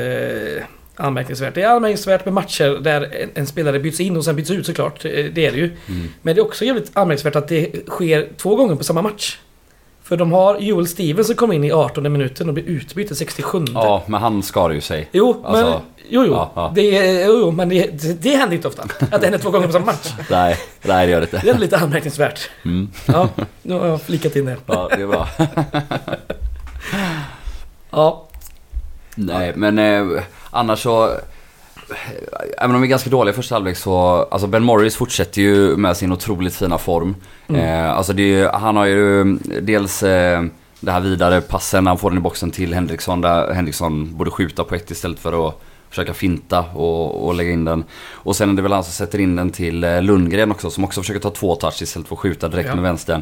[0.57, 0.63] eh,
[1.05, 1.55] anmärkningsvärt.
[1.55, 4.65] Det är anmärkningsvärt med matcher där en, en spelare byts in och sen byts ut
[4.65, 5.01] såklart.
[5.01, 5.77] Det är det ju.
[5.87, 6.07] mm.
[6.21, 9.39] Men det är också jävligt anmärkningsvärt att det sker två gånger på samma match.
[10.03, 13.15] För de har Joel Stevens som kommer in i 18 minuten och blir utbytt i
[13.15, 13.65] 67.
[13.73, 15.09] Ja, men han skar ju sig.
[15.11, 16.33] Jo, Alltså, men, jo, jo.
[16.33, 16.71] ja, ja.
[16.75, 18.83] Det, är- jo, men det, det, det händer inte ofta.
[18.83, 20.13] Att det händer två gånger på samma match.
[20.29, 21.49] Nej, nej det gör det Det inte.
[21.49, 22.49] är lite anmärkningsvärt.
[22.65, 22.89] Mm.
[23.05, 23.29] Ja,
[23.61, 24.57] nu har jag flikat in det.
[24.65, 25.27] Ja, det är bra.
[27.91, 28.27] Ja,
[29.15, 31.09] Nej, men eh, annars så...
[32.57, 34.27] Även om vi är ganska dåliga i första halvlek så...
[34.31, 37.15] Alltså Ben Morris fortsätter ju med sin otroligt fina form.
[37.47, 37.61] Mm.
[37.61, 39.23] Eh, alltså ju- han har ju
[39.61, 40.03] dels...
[40.03, 40.43] Eh,
[40.83, 44.63] det här vidare passen, han får den i boxen till Henriksson där Henriksson borde skjuta
[44.63, 47.83] på ett istället för att försöka finta och, och lägga in den.
[48.13, 50.83] Och sen är det väl han som sätter in den till eh, Lundgren också som
[50.83, 52.75] också försöker ta två touch istället för att skjuta direkt Ja.
[52.75, 53.21] med vänstern.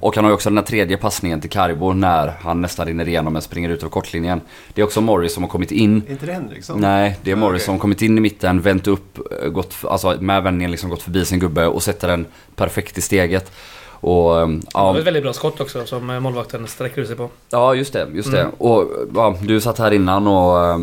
[0.00, 3.08] Och han har ju också den här tredje passningen till Carbo när han nästan rinner
[3.08, 4.40] igenom men springer ut över kortlinjen.
[4.74, 6.02] Det är också Morris som har kommit in.
[6.06, 6.80] Är inte det Henriksson?
[6.80, 7.64] Nej, det är Ja, Morris okej.
[7.64, 11.02] som har kommit in i mitten, vänt upp, eh, gått, alltså med vändningen liksom gått
[11.02, 12.26] förbi sin gubbe och sätter den
[12.56, 13.52] perfekt i steget.
[14.00, 17.06] Och ehm, Det var ja, ett väldigt bra skott också som eh, målvakten sträcker ut
[17.08, 17.30] sig på.
[17.50, 18.40] ja just det, just det.
[18.40, 18.52] Mm.
[18.58, 20.80] Och ja, du satt här innan och,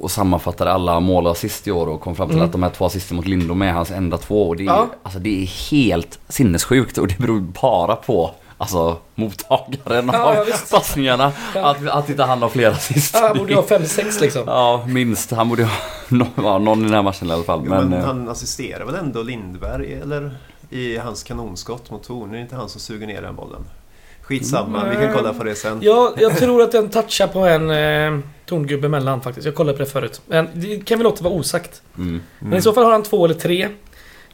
[0.00, 2.46] och sammanfattade alla mål och assist i år och kom fram till Mm.
[2.46, 4.48] att de här två assisten mot Lindom är hans enda två.
[4.48, 4.86] Och det är, Ja.
[5.02, 8.30] alltså, det är helt sinnessjukt och det beror bara på
[8.60, 10.70] Alltså mottagaren Ja, ja, av visst.
[10.72, 11.32] passningarna.
[11.54, 11.70] Ja.
[11.70, 13.14] Att, att inte han har fler assist.
[13.14, 14.42] Ja, han borde ju ha 5-6 liksom.
[14.46, 15.30] Ja, minst.
[15.30, 15.70] Han borde ha
[16.08, 17.60] någon, ja, någon i den här matchen i alla fall.
[17.64, 20.36] Jo, men, men eh, han assisterar väl ändå Lindberg eller
[20.70, 22.30] i hans kanonskott mot Torn?
[22.30, 23.64] Är det inte han som suger ner den bollen?
[24.28, 25.78] Skitsamma, vi kan kolla på det sen.
[25.82, 29.44] Ja, jag tror att den touchar på en eh, tongubbe emellan faktiskt.
[29.46, 30.20] Jag kollade på det förut.
[30.26, 31.82] Men det kan vi låta vara osagt.
[31.98, 32.20] mm.
[32.38, 33.68] Men i så fall har han två eller tre.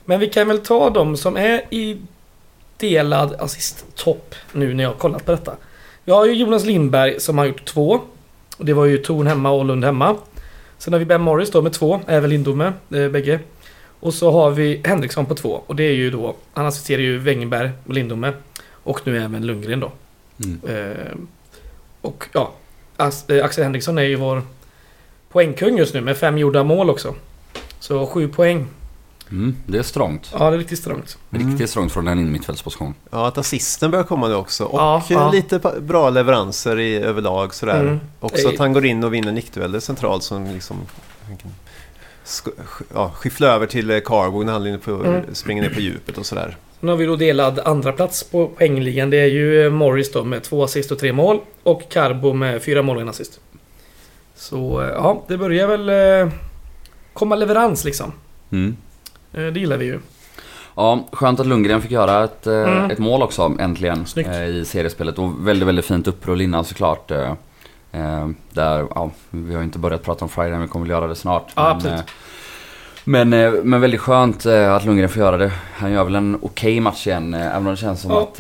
[0.04, 1.98] Men vi kan väl ta de som är i
[2.76, 5.56] delad assist-topp nu när jag har kollat på detta.
[6.04, 8.00] Vi har ju Jonas Lindberg som har gjort två.
[8.56, 10.16] Och det var ju Torn hemma och Lund hemma.
[10.78, 13.40] Sen har vi Ben Morris då med två, även Lindome, eh, bägge.
[14.00, 15.62] Och så har vi Henriksson på två.
[15.66, 18.32] Och det är ju då, han assisterar ju Wengenberg och Lindome.
[18.84, 19.92] Och nu även Lundgren då.
[20.44, 20.60] Mm.
[20.68, 21.14] Eh,
[22.00, 22.52] och ja,
[23.28, 24.42] eh, Axel Henriksson är ju vår
[25.32, 27.14] poängkung just nu med fem gjorda mål också.
[27.80, 28.66] Så sju poäng.
[29.30, 30.30] Mm, det är strångt.
[30.38, 31.18] Ja, det är riktigt strångt.
[31.32, 31.50] Mm.
[31.50, 32.94] Riktigt strångt från en innermittfältsposition.
[33.10, 34.64] Ja, att assisten börjar komma nu också.
[34.64, 35.30] Och Ja, ja.
[35.32, 37.80] lite bra leveranser i överlag sådär.
[37.80, 38.00] Mm.
[38.20, 38.60] Också att Eh.
[38.60, 40.76] han går in och vinner nickdueller centralt som liksom
[42.94, 45.34] ja, skyffla över till Carbo när han på, Mm.
[45.34, 46.56] springer ner på djupet och sådär.
[46.84, 49.10] Sen har vi då delad andra plats på poängligan.
[49.10, 51.40] Det är ju eh, Morris då med två assist och tre mål.
[51.62, 53.40] Och Carbo med fyra mål och en assist.
[54.34, 56.32] Så eh, ja, det börjar väl eh,
[57.12, 58.12] komma leverans liksom.
[58.52, 58.76] Mm.
[59.32, 59.98] Det gillar vi ju.
[60.74, 62.90] Ja, skönt att Lundgren fick göra ett, Mm.
[62.90, 64.30] ett mål också äntligen Snyggt.
[64.30, 65.18] i seriespelet.
[65.18, 67.08] Och väldigt, väldigt fint upprull innan såklart.
[68.50, 71.06] Där, ja, vi har ju inte börjat prata om Friday, men vi kommer väl göra
[71.06, 71.52] det snart.
[71.54, 72.04] Ja, men, absolut.
[73.04, 75.52] Men, eh, men väldigt skönt eh, att Lundgren får göra det.
[75.72, 78.22] Han gör väl en okej match igen, eh, även om det känns som Ja.
[78.22, 78.36] att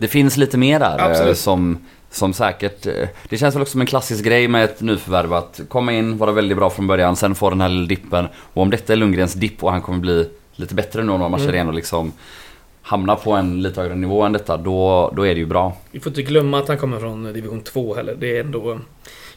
[0.00, 0.96] Det finns lite mer där.
[1.10, 1.38] Absolut.
[1.38, 1.78] Som,
[2.10, 2.82] som säkert...
[3.28, 6.32] Det känns väl också som en klassisk grej med ett nyförvärv att komma in, vara
[6.32, 8.26] väldigt bra från början, sen få den här lilla dippen.
[8.54, 11.42] Och om detta är Lundgrens dipp och han kommer bli lite bättre nu några matcher
[11.42, 11.54] Mm.
[11.54, 12.12] igen och liksom
[12.82, 15.72] hamna på en lite högre nivå än detta, då, då är det ju bra.
[15.90, 18.16] Vi får inte glömma att han kommer från division 2 heller.
[18.18, 18.78] Det är ändå...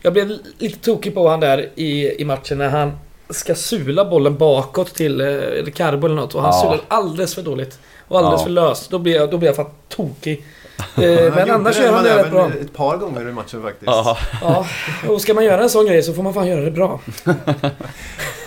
[0.01, 2.91] Jag blev lite tokig på han där i, i matchen när han
[3.31, 6.61] ska sula bollen bakåt till eh, Carbo eller något och han Ja.
[6.61, 7.79] sular alldeles för dåligt.
[8.07, 8.43] Och alldeles Ja.
[8.45, 8.89] för löst.
[8.91, 10.45] Då blir jag, då blir jag fan tokig.
[10.81, 12.49] Eh, Han men gjorde annars gör han det rätt bra.
[12.61, 13.85] Ett par gånger i matchen faktiskt.
[13.85, 14.17] Ja.
[14.41, 14.65] Ja,
[15.09, 16.99] och ska man göra en sån grej så får man fan göra det bra.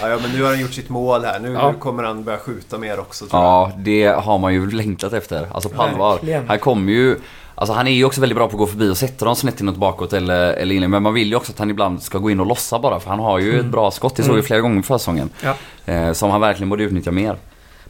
[0.01, 1.39] Ja, men nu har han gjort sitt mål här.
[1.41, 1.73] Nu, Ja.
[1.73, 3.51] nu kommer han börja skjuta mer också tror jag.
[3.51, 5.49] ja, det har man ju längtat efter.
[5.55, 6.19] Alltså på allvar.
[6.47, 7.17] Han kommer ju...
[7.55, 9.61] Alltså han är ju också väldigt bra på att gå förbi och sätta dem snett
[9.61, 10.89] inåt bakåt eller, eller inne.
[10.89, 13.11] Men man vill ju också att han ibland ska gå in och lossa bara för
[13.11, 14.17] han har ju ett bra skott.
[14.17, 14.45] Det såg vi Mm.
[14.47, 15.31] flera gånger på försäsongen.
[15.43, 15.55] Ja.
[15.93, 17.37] Eh, som han verkligen borde utnyttja mer.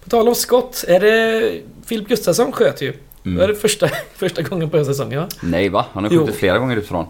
[0.04, 1.52] På tal om skott, är det
[1.86, 2.92] Filip Gustafsson sköt ju.
[3.24, 3.38] Mm.
[3.38, 5.28] Det är det första, första gången på säsongen va?
[5.42, 5.86] Nej va?
[5.92, 6.20] Han har Jo.
[6.20, 7.06] skjutit flera gånger utifrån.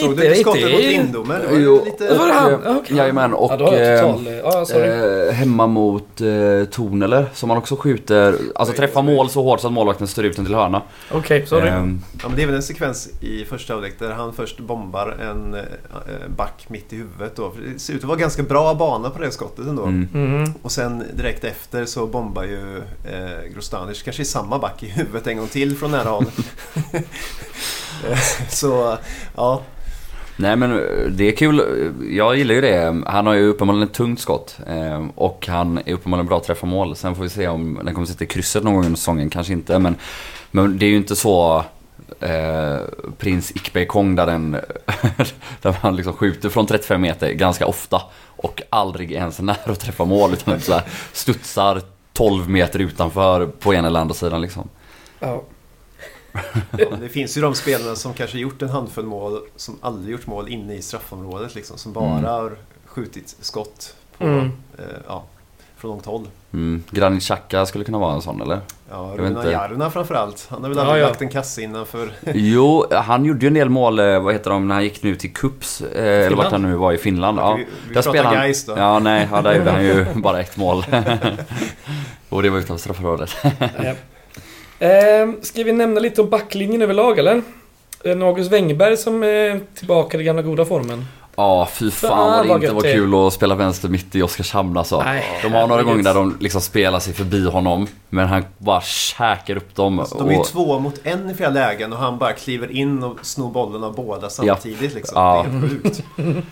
[0.00, 1.38] Såg du inte skottet mot Lindome?
[1.38, 1.82] Det var Jo.
[1.84, 2.08] lite...
[2.08, 2.50] Det var det han?
[2.64, 2.96] Ja, okej.
[2.96, 3.52] Jajamän och...
[3.58, 4.26] Ja, eh, total...
[4.44, 5.26] Ja, sorry.
[5.28, 9.14] Eh, hemma mot eh, Torneler som han också skjuter, alltså Oj, träffar oj, oj.
[9.14, 10.82] mål så hårt så att målvakten styr ut den till hörna.
[11.10, 11.68] Okej, sorry.
[11.68, 15.16] Ehm, Ja, men det är väl en sekvens i första halvlek där han först bombar
[15.30, 15.60] en eh,
[16.36, 17.36] back mitt i huvudet.
[17.36, 17.52] Då.
[17.74, 19.82] Det ser ut att vara ganska bra bana på det skottet ändå.
[19.82, 20.08] mm.
[20.12, 20.54] Mhm.
[20.62, 25.26] Och sen direkt efter så bombar ju eh, Grostanic kanske i samma back i huvudet
[25.26, 26.24] en gång till från nära håll.
[28.48, 28.98] Så
[29.36, 29.62] ja,
[30.38, 30.78] Nej men eh,
[31.10, 31.62] det är kul,
[32.10, 33.02] jag gillar ju det.
[33.06, 34.58] Han har ju uppenbarligen ett tungt skott.
[34.66, 36.96] eh, Och han är uppenbarligen bra att träffa mål.
[36.96, 39.52] Sen får vi se om den kommer sitta i krysset någon gång under säsongen, kanske
[39.52, 39.78] inte.
[39.78, 39.96] Men,
[40.50, 41.64] men det är ju inte så
[42.20, 42.76] eh,
[43.18, 44.50] Prins Ikbekong där den
[45.62, 48.02] Där man liksom skjuter från 35 meter ganska ofta.
[48.26, 50.32] Och aldrig ens nära att träffa mål.
[50.32, 50.82] Utan så här
[51.12, 51.82] studsar
[52.12, 54.68] 12 meter utanför på ena eller andra sidan liksom.
[55.20, 55.42] Ja.
[57.00, 60.48] det finns ju de spelarna som kanske gjort en handfull mål som aldrig gjort mål
[60.48, 61.78] inne i straffområdet liksom.
[61.78, 62.24] Som bara Mm.
[62.24, 62.52] har
[62.86, 64.44] skjutit skott på, Mm.
[64.78, 65.24] eh, ja,
[65.76, 66.28] från långt håll.
[66.52, 66.82] Mm.
[66.90, 68.60] Granit Xhaka skulle kunna vara en sån eller?
[68.90, 69.50] Ja, Runa.
[69.50, 70.46] Jarna framförallt.
[70.50, 71.08] Han har väl Ja, aldrig ja.
[71.08, 72.10] lagt en kasse innanför.
[72.34, 75.16] Jo, han gjorde ju en del mål, eh, vad heter de, när han gick nu
[75.16, 77.38] till Cups, eh, eller vart han nu var i Finland.
[77.38, 78.74] Ja, vi vi där pratar spelar han- Gais då.
[78.76, 80.84] ja nej, ja, där gjorde han ju bara ett mål.
[82.28, 83.30] Och det var utanför straffområdet.
[84.78, 84.86] Ja.
[84.86, 87.42] Ehm, ska vi nämna lite om backlinjen överlag eller?
[88.04, 91.04] En August Wengberg som är tillbaka i den gamla goda formen.
[91.36, 92.94] Ja, fy fan Fan, vad det inte var det är.
[92.94, 95.02] kul att spela vänster mitt i Oskarshamn alltså.
[95.02, 97.86] Nej, De har några gånger där de liksom spelar sig förbi honom.
[98.08, 99.98] Men han bara käkar upp dem.
[100.00, 102.70] Alltså, de är ju och- två mot en i flera lägen och han bara kliver
[102.72, 104.94] in och snor bollen av båda samtidigt.
[104.94, 105.12] Liksom.
[105.22, 105.46] Ja.
[105.50, 106.02] Det är sjukt.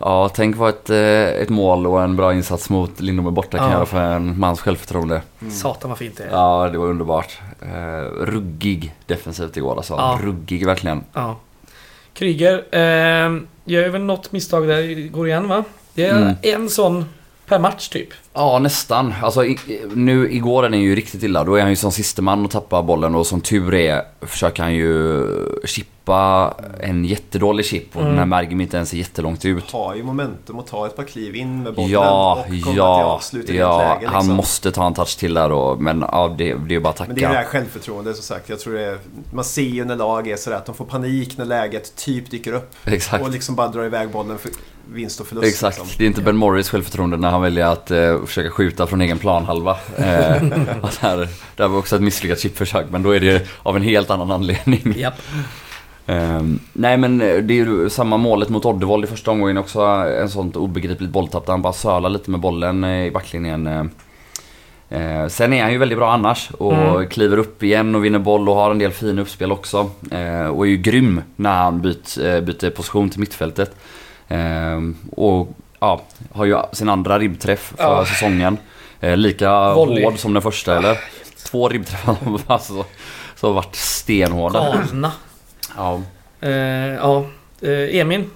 [0.00, 3.66] Ja, tänk vad ett, eh, ett mål och en bra insats mot Lindome borta kan
[3.66, 3.72] Ja.
[3.72, 5.22] göra för en mans självförtroende.
[5.40, 5.52] Mm.
[5.52, 6.28] Satan vad fint det är.
[6.30, 7.38] Ja, det var underbart.
[7.62, 9.94] Eh, ruggig defensivt igår alltså.
[9.94, 10.18] Ja.
[10.22, 11.04] Ruggig verkligen.
[11.12, 11.36] Ja.
[12.14, 15.64] Kryger eh, gör väl något misstag där, går igen va?
[15.94, 16.34] Det är Mm.
[16.42, 17.04] en sån
[17.46, 18.08] per match typ.
[18.34, 19.14] Ja, nästan.
[19.22, 19.58] Alltså, i,
[19.94, 21.44] nu igår är den ju riktigt illa.
[21.44, 24.62] Då är han ju som siste man och tappar bollen och som tur är försöker
[24.62, 25.26] han ju
[25.64, 25.97] chippa
[26.80, 28.10] en jättedålig chip och Mm.
[28.10, 29.70] den här Mergim inte ens är jättelångt ut.
[29.70, 32.76] Har ju momentum att ta ett par kliv in med bollen Ja, och komma till
[32.76, 33.78] ja, avslut i ja.
[33.78, 34.00] läge.
[34.00, 34.14] Liksom.
[34.14, 36.88] Han måste ta en touch till där och, men ja, det, det är ju bara
[36.88, 37.48] att Men det är det här tacka.
[37.58, 38.48] självförtroendet som sagt.
[38.48, 38.98] Jag tror det är,
[39.32, 42.52] man ser ju när lag är sådär att de får panik när läget typ dyker
[42.52, 42.74] upp.
[42.84, 43.24] Exakt.
[43.24, 44.50] Och liksom bara drar iväg bollen för
[44.92, 45.48] vinst och förlust.
[45.48, 45.78] Exakt.
[45.78, 45.94] Liksom.
[45.98, 49.18] Det är inte Ben Morris självförtroende när han väljer att eh, försöka skjuta från egen
[49.18, 49.76] planhalva.
[49.98, 50.42] Eh,
[51.00, 54.30] där, där var också ett misslyckat chipförsök men då är det av en helt annan
[54.30, 54.94] anledning.
[54.96, 55.14] Japp.
[56.08, 59.80] Ehm, nej men eh, det är ju samma målet mot Oddevold i första omgången också.
[60.20, 63.66] En sånt obegripligt bolltapp där han bara sölar lite med bollen i backlinjen.
[63.66, 63.84] Eh,
[64.90, 67.08] Eh, sen är han ju väldigt bra annars och Mm.
[67.08, 69.90] kliver upp igen och vinner boll och har en del fina uppspel också.
[70.10, 73.74] Eh, och är ju grym när han byt, eh, byter position till mittfältet.
[74.28, 74.80] Eh,
[75.16, 75.48] och
[75.80, 76.00] ja,
[76.32, 78.06] har ju sin andra ribbträff för Ja.
[78.06, 78.56] säsongen.
[79.00, 80.04] Eh, lika Volley.
[80.04, 80.98] hård som den första eller?
[81.50, 82.16] Två ribbträffar
[82.46, 82.84] alltså,
[83.36, 84.60] som varit stenhårda.
[84.90, 85.12] Galna.
[85.78, 86.02] Ja.
[86.40, 86.50] Eh,
[86.94, 87.26] ja.
[87.60, 88.30] Eh, Emin.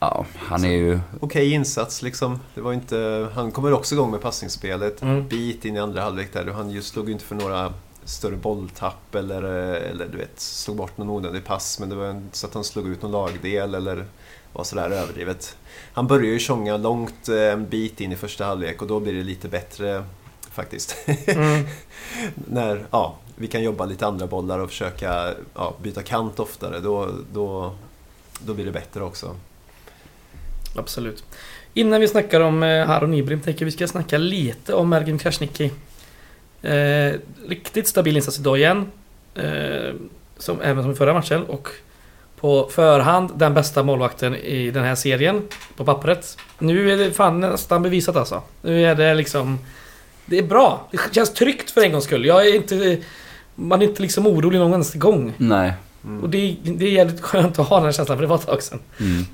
[0.00, 1.00] Ja, han är ju...
[1.20, 2.40] Okej insats liksom.
[2.54, 5.02] Det var inte, han kommer också igång med passningsspelet.
[5.02, 5.28] Mm.
[5.28, 6.46] Bit in i andra halvlek där.
[6.46, 7.72] Han just slog ju inte för några
[8.04, 11.80] större bolltapp eller, eller du vet, slog bort någon onödig pass.
[11.80, 14.04] Men det var inte så att han slog ut någon lagdel eller
[14.52, 15.56] var sådär överdrivet.
[15.92, 19.12] Han börjar ju tjonga långt eh, en bit in i första halvlek och då blir
[19.12, 20.04] det lite bättre
[20.58, 20.96] faktiskt.
[21.26, 21.66] Mm.
[22.34, 26.80] När ja, vi kan jobba lite andra bollar och försöka ja, byta kant oftare.
[26.80, 27.74] Då, då,
[28.38, 29.36] då blir det bättre också.
[30.76, 31.24] Absolut.
[31.74, 35.70] Innan vi snackar om eh, Haron Ibrim tänker vi ska snacka lite om Mergim Krasniqi.
[36.62, 37.14] Eh,
[37.48, 38.86] riktigt stabil insats idag igen.
[39.34, 39.94] Eh,
[40.38, 41.44] som, även som i förra matchen.
[41.44, 41.68] Och
[42.40, 45.42] på förhand den bästa målvakten i den här serien.
[45.76, 46.38] På pappret.
[46.58, 48.42] Nu är det fan nästan bevisat alltså.
[48.62, 49.58] Nu är det liksom...
[50.28, 50.88] Det är bra.
[50.90, 52.24] Det känns tryggt för en gångs skull.
[52.26, 52.98] Jag är inte...
[53.54, 55.32] Man är inte liksom orolig någon endaste gång.
[55.36, 55.72] Nej.
[56.04, 56.22] Mm.
[56.22, 58.46] Och det, det är jävligt skönt att ha den här känslan för det var ett
[58.46, 58.78] tag sedan.
[59.00, 59.26] Mm.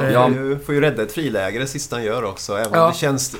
[0.00, 0.28] Ja, Ja.
[0.28, 2.56] får, ju, får ju rädda ett friläge det sista han gör också.
[2.58, 2.84] Även Ja.
[2.86, 3.36] om det känns...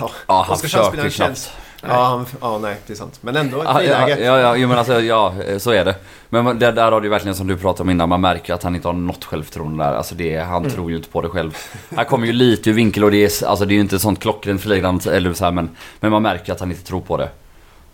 [0.00, 1.50] Ja, Ja, han försöker känns...
[1.88, 3.18] Ja, han, ja, nej, det är sant.
[3.20, 4.24] Men ändå ett Ja, ja, friläge.
[4.24, 5.94] ja, ja, jo, men alltså, ja, så är det.
[6.28, 8.74] Men det, där har du verkligen som du pratade om innan, man märker att han
[8.74, 9.92] inte har något självförtroende där.
[9.92, 11.56] Alltså det, han tror ju inte på det själv.
[11.96, 14.20] Han kommer ju lite ur vinkel och det är, alltså det är ju inte sånt
[14.20, 17.28] klockrent flagrant eller så här, men, men man märker att han inte tror på det.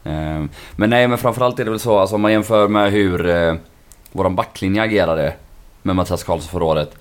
[0.05, 3.29] Ehm, Men nej, men framförallt är det väl så, alltså om man jämför med hur
[3.29, 3.55] eh,
[4.13, 5.33] våran backlinje agerade
[5.83, 6.95] med Mattias Karlsson förra året.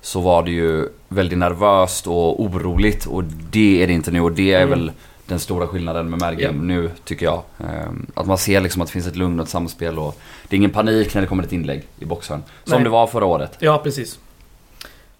[0.00, 4.32] Så var det ju väldigt nervöst och oroligt och det är det inte nu och
[4.32, 4.70] det är Mm.
[4.70, 4.92] väl
[5.32, 6.62] den stora skillnaden med Mergim Ja.
[6.62, 7.42] nu tycker jag.
[7.58, 10.18] Ehm, Att man ser liksom att det finns ett lugn och ett samspel och
[10.48, 12.42] det är ingen panik när det kommer ett inlägg i boxen.
[12.64, 12.84] Som Nej.
[12.84, 13.56] det var förra året.
[13.58, 14.18] Ja, precis.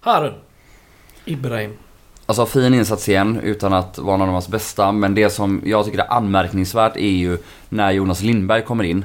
[0.00, 0.34] Harun.
[1.24, 1.72] Ibrahim.
[2.26, 4.92] Alltså fin insats igen utan att vara någon av hans bästa.
[4.92, 9.04] Men det som jag tycker är anmärkningsvärt är ju när Jonas Lindberg kommer in.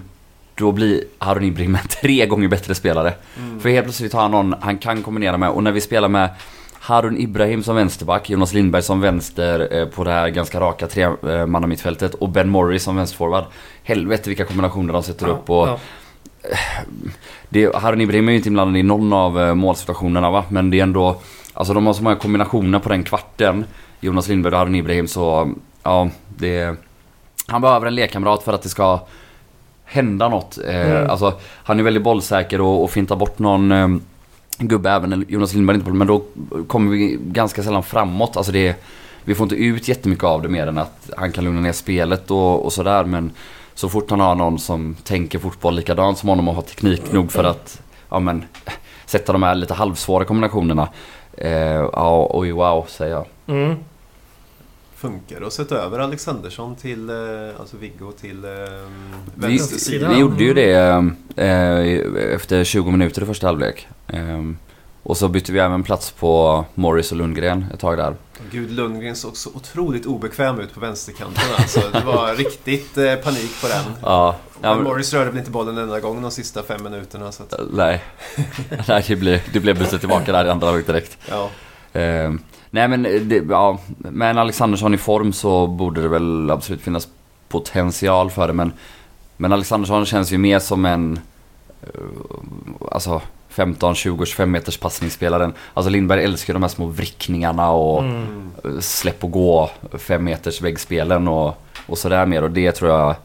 [0.56, 3.14] Då blir Harun Ibrahim en tre gånger bättre spelare.
[3.38, 3.60] Mm.
[3.60, 5.50] För helt plötsligt har han någon han kan kombinera med.
[5.50, 6.30] Och när vi spelar med
[6.80, 12.14] Harun Ibrahim som vänsterback, Jonas Lindberg som vänster eh, på det här ganska raka tremannamittfältet
[12.14, 13.44] och Ben Morris som vänsterforward.
[13.84, 15.50] Helvete vilka kombinationer de sätter upp.
[15.50, 15.80] Och ja.
[17.50, 20.44] det, Harun Ibrahim är ju inte inblandad i någon av eh, målsituationerna va.
[20.50, 21.16] Men det är ändå,
[21.54, 23.66] alltså de har så många kombinationer på den kvarten.
[24.00, 25.52] Jonas Lindberg och Harun Ibrahim så,
[25.84, 26.76] ja det...
[27.48, 29.00] Han behöver en lekkamrat för att det ska
[29.86, 30.58] hända något.
[30.58, 31.10] Eh, Mm.
[31.10, 33.88] Alltså han är väldigt bollsäker och, och fintar bort någon eh,
[34.58, 36.24] gubbe även Jonas Lindberg inte på men då
[36.68, 38.38] kommer vi ganska sällan framåt.
[38.38, 38.76] Alltså det,
[39.24, 42.32] vi får inte ut jättemycket av det mer än att han kan lugna ner spelet
[42.32, 43.32] och, och sådär men
[43.74, 47.32] så fort han har någon som tänker fotboll likadant som honom och har teknik nog
[47.32, 48.44] för att ja, men,
[49.06, 50.90] sätta de här lite halvsvåra kombinationerna.
[51.34, 51.52] Eh,
[51.94, 53.26] ja, oj wow säger jag.
[53.48, 53.76] Mm.
[54.98, 57.16] Funkar det att sätta över Alexandersson till, eh,
[57.60, 58.52] alltså Viggo till eh,
[59.36, 60.74] Vi, vi gjorde ju det
[61.36, 63.88] eh, efter 20 minuter i första halvlek.
[64.08, 64.42] Eh,
[65.04, 68.16] Och så bytte vi även plats på Morris och Lundgren ett tag där.
[68.52, 71.44] Gud, Lundgren såg så otroligt obekväm ut på vänsterkanten.
[71.58, 73.84] Alltså, det var riktigt eh, panik på den.
[74.02, 76.84] Ja, ja Men men, Morris rörde väl inte bollen en enda gång de sista fem
[76.84, 77.32] minuterna.
[77.32, 78.04] Så att, nej.
[78.88, 81.18] nej, det blev, det blev byte tillbaka där i andra halvlek direkt.
[81.30, 81.50] ja.
[82.00, 82.34] Eh,
[82.70, 87.08] nej men det, ja, med en Alexandersson i form så borde det väl absolut finnas
[87.50, 88.72] potential för det men
[89.38, 91.20] Men Alexandersson känns ju mer som en
[91.82, 91.90] eh,
[92.92, 95.54] Alltså 15, 20, 25 meters passningsspelaren.
[95.74, 98.52] Alltså Lindberg älskar de här små vrickningarna och Mm.
[98.82, 103.16] släpp och gå 5 meters väggspelen och, och sådär mer och det tror jag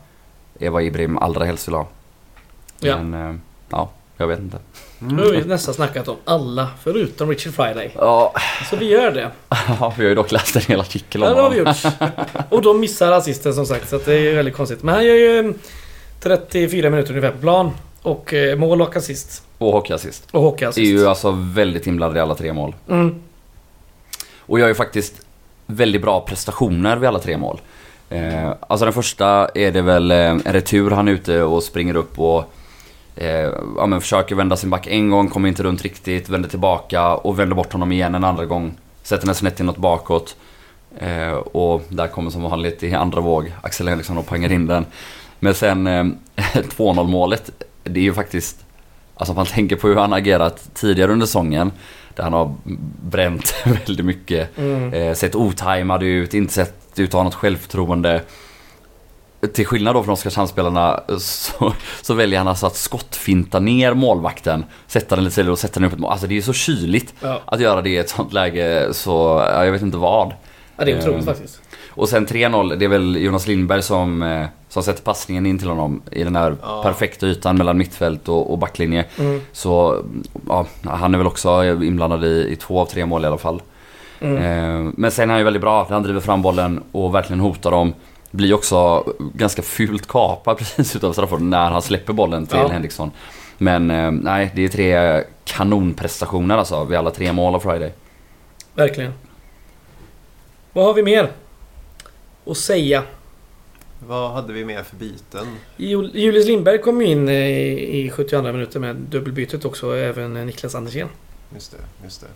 [0.61, 1.87] är vad Ibrahim allra helst vill ha.
[2.81, 2.97] Ja.
[3.03, 3.35] Men eh,
[3.69, 4.59] ja, jag vet inte.
[5.09, 7.91] Nu har vi nästan snackat om alla förutom Richard Friday.
[7.99, 8.33] Ja,
[8.71, 9.31] Så vi gör det.
[9.69, 11.75] vi har ju dock läst en hel artikel om Ja, det har vi honom.
[11.85, 11.93] gjort.
[12.53, 14.83] Och de missar assisten som sagt, så att det är väldigt konstigt.
[14.83, 15.55] Men han gör ju eh,
[16.21, 17.71] 34 minuter ungefär på plan.
[18.03, 19.43] Och eh, mål och assist.
[19.59, 20.29] Och hockeyassist.
[20.31, 20.87] Och Är hockeyassist.
[20.93, 22.75] ju alltså väldigt inblandad i alla tre mål.
[22.89, 23.15] Mm.
[24.39, 25.15] Och gör ju faktiskt
[25.67, 27.61] väldigt bra prestationer vid alla tre mål.
[28.11, 31.97] Eh, alltså den första är det väl eh, en retur, han är ute och springer
[31.97, 32.53] upp och
[33.17, 37.15] eh, ja, men försöker vända sin back en gång, kommer inte runt riktigt, vänder tillbaka
[37.15, 38.75] och vänder bort honom igen en andra gång.
[39.03, 40.37] Sätter den snett inåt bakåt.
[40.99, 44.87] Eh, och där kommer som vanligt i andra våg Axel Henriksson och pangar in den.
[45.41, 46.05] Men sen eh,
[46.55, 47.51] 2-0 målet,
[47.85, 48.65] det är ju faktiskt
[49.15, 51.73] Alltså om man tänker på hur han agerat tidigare under säsongen.
[52.15, 52.55] Där han har
[53.03, 54.59] bränt väldigt mycket.
[54.59, 54.93] Mm.
[54.93, 58.23] Eh, sett otajmad ut, inte sett ut att ha något självförtroende.
[59.53, 64.65] Till skillnad då från Oskarshamnsspelarna så, så väljer han alltså att skottfinta ner målvakten.
[64.87, 66.11] Sätta den lite sidor och sätta den upp ett mål.
[66.13, 67.41] Alltså det är ju så kyligt Ja.
[67.45, 69.11] att göra det i ett sånt läge så,
[69.53, 70.33] ja, jag vet inte vad.
[70.77, 71.61] ja, det är otroligt Ehm, faktiskt.
[71.91, 75.69] Och sen 3-0, det är väl Jonas Lindberg som, eh, som sätter passningen in till
[75.69, 76.83] honom i den här Ja.
[76.83, 79.05] perfekta ytan mellan mittfält och, och backlinje.
[79.19, 79.41] Mm.
[79.53, 80.03] Så
[80.49, 83.63] ja, han är väl också inblandad i, i två av tre mål i alla fall.
[84.21, 84.37] Mm.
[84.37, 87.71] Eh, men sen är han ju väldigt bra, han driver fram bollen och verkligen hotar
[87.71, 87.93] dem.
[88.33, 92.69] Blir också ganska fult kapad precis utav straffområdet när han släpper bollen till Ja.
[92.69, 93.11] Henriksson.
[93.59, 97.93] Men eh, nej, det är tre kanonprestationer alltså vid alla tre mål av Friday.
[98.75, 99.13] Verkligen.
[100.73, 101.33] Vad har vi mer
[102.47, 103.03] att säga?
[104.07, 105.47] Vad hade vi mer för byten?
[105.77, 110.75] Jul- Julius Lindberg kom ju in eh, i 72 minuter med dubbelbytet också, även Niklas
[110.75, 111.09] Andersén.
[111.55, 112.27] Just det, just det.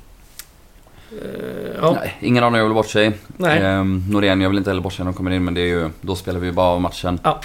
[1.13, 3.13] Eh, Ja, Nej, ingen annan gör väl bort sig.
[3.27, 3.63] nej.
[3.63, 5.67] Ehm, Norén gör väl inte heller bort sig när de kommer in men det är
[5.67, 7.21] ju, då spelar vi ju bara av matchen.
[7.25, 7.41] Ja.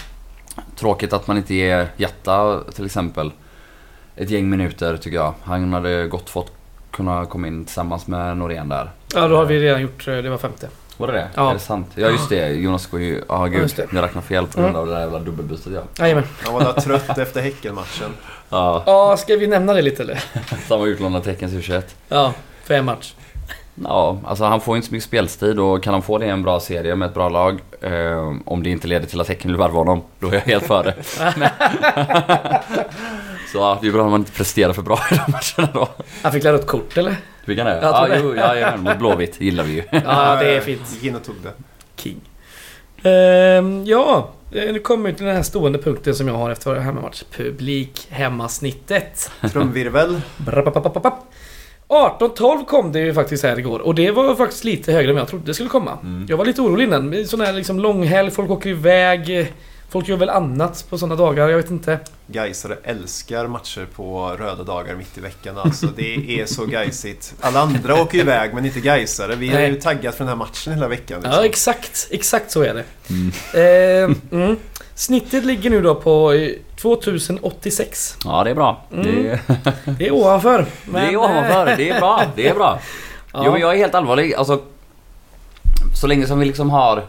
[0.75, 3.31] Tråkigt att man inte ger Jatta till exempel
[4.15, 5.33] ett gäng minuter tycker jag.
[5.43, 6.51] Han hade gott fått
[6.91, 8.91] kunna komma in tillsammans med Norén där.
[9.15, 10.69] Ja, då har vi redan gjort, eh, det var femte.
[10.97, 11.27] Var det det?
[11.35, 11.49] Ja.
[11.49, 11.87] Är det sant?
[11.95, 13.23] Ja just det, Jonas går ju...
[13.29, 13.87] Ja gud, just det.
[13.93, 14.81] jag räknar fel på grund Mm.
[14.81, 15.81] av det där jävla dubbelbytet ja.
[16.03, 16.23] Jajamän.
[16.45, 18.11] Han var där trött efter Häckenmatchen.
[18.49, 20.23] Ja, Ja, ska vi nämna det lite eller?
[20.67, 21.81] samma utlånade Teckens U21.
[22.09, 23.13] Ja, för en match.
[23.75, 26.43] Ja, alltså han får inte så mycket speltid och kan han få det i en
[26.43, 29.57] bra serie med ett bra lag eh, Om det inte leder till att Häcken vill
[29.57, 30.95] värva honom, då är jag helt för det.
[33.51, 35.87] Så ja, det är bra om man inte presterar för bra i de matcherna då.
[36.21, 37.15] Han fick lära ett kort eller?
[37.45, 37.75] Fick han det?
[37.81, 38.19] Jag Ja, det.
[38.23, 39.83] jo, ja, ja, mot Blåvitt gillar vi ju.
[39.91, 40.81] Ja, det är fint.
[40.93, 41.51] Gick in och tog det.
[41.95, 42.17] King.
[43.03, 46.81] Ehm, ja, nu kommer vi till den här stående punkten som jag har efter varje
[46.81, 47.23] hemmamatch.
[47.37, 49.31] Publik hemmasnittet.
[49.51, 50.21] Trumvirvel.
[51.91, 52.37] Brapapapapapp.
[52.39, 55.27] 18-12 kom det ju faktiskt här igår och det var faktiskt lite högre än jag
[55.27, 55.97] trodde det skulle komma.
[56.03, 56.25] Mm.
[56.29, 57.25] Jag var lite orolig innan.
[57.27, 59.39] Sån här liksom långhelg, folk åker iväg.
[59.39, 59.45] eh,
[59.89, 61.99] Folk gör väl annat på sådana dagar, jag vet inte.
[62.27, 65.57] Gaisare älskar matcher på röda dagar mitt i veckan.
[65.57, 67.33] Alltså, det är så gaisigt.
[67.41, 69.35] Alla andra åker iväg men inte Gaisare.
[69.35, 71.21] Vi har ju taggat för den här matchen hela veckan.
[71.23, 71.45] Ja, Liksom.
[71.45, 72.07] exakt.
[72.11, 72.83] Exakt så är det.
[73.09, 73.31] Mm.
[74.31, 74.55] Ehm, mm.
[75.01, 78.17] Snittet ligger nu då på eh, 2086.
[78.25, 78.81] Ja, det är bra.
[78.93, 79.05] Mm.
[79.05, 79.39] Det,
[79.97, 80.57] Det är ovanför.
[80.59, 82.23] det men, är ovanför, det är bra.
[82.35, 82.79] Det är bra.
[83.33, 83.41] Ja.
[83.45, 84.33] Jo, men jag är helt allvarlig.
[84.33, 84.61] Alltså,
[86.01, 87.03] så länge som vi liksom har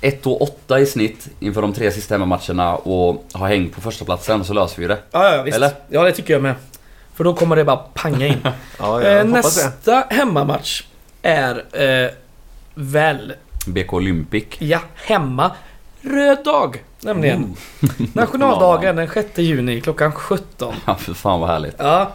[0.00, 4.04] 1 och 8 i snitt inför de tre sista hemmamatcherna och har häng på första
[4.04, 4.98] platsen så löser vi det.
[5.10, 5.56] Ja, ja, visst.
[5.56, 5.70] Eller?
[5.88, 6.54] Ja, det tycker jag med.
[7.14, 8.48] För då kommer det bara panga in.
[8.78, 9.24] Ja, eh, det.
[9.24, 10.82] nästa hemmamatch
[11.22, 12.10] är eh,
[12.74, 13.34] väl,
[13.66, 14.44] BK Olympic.
[14.58, 15.50] ja, hemma.
[16.06, 17.42] Röd dag, nämligen.
[17.42, 18.06] Oh.
[18.12, 20.74] Nationaldagen den 6 juni klockan 17.
[20.86, 21.74] Ja, för fan vad härligt.
[21.78, 22.12] Ja.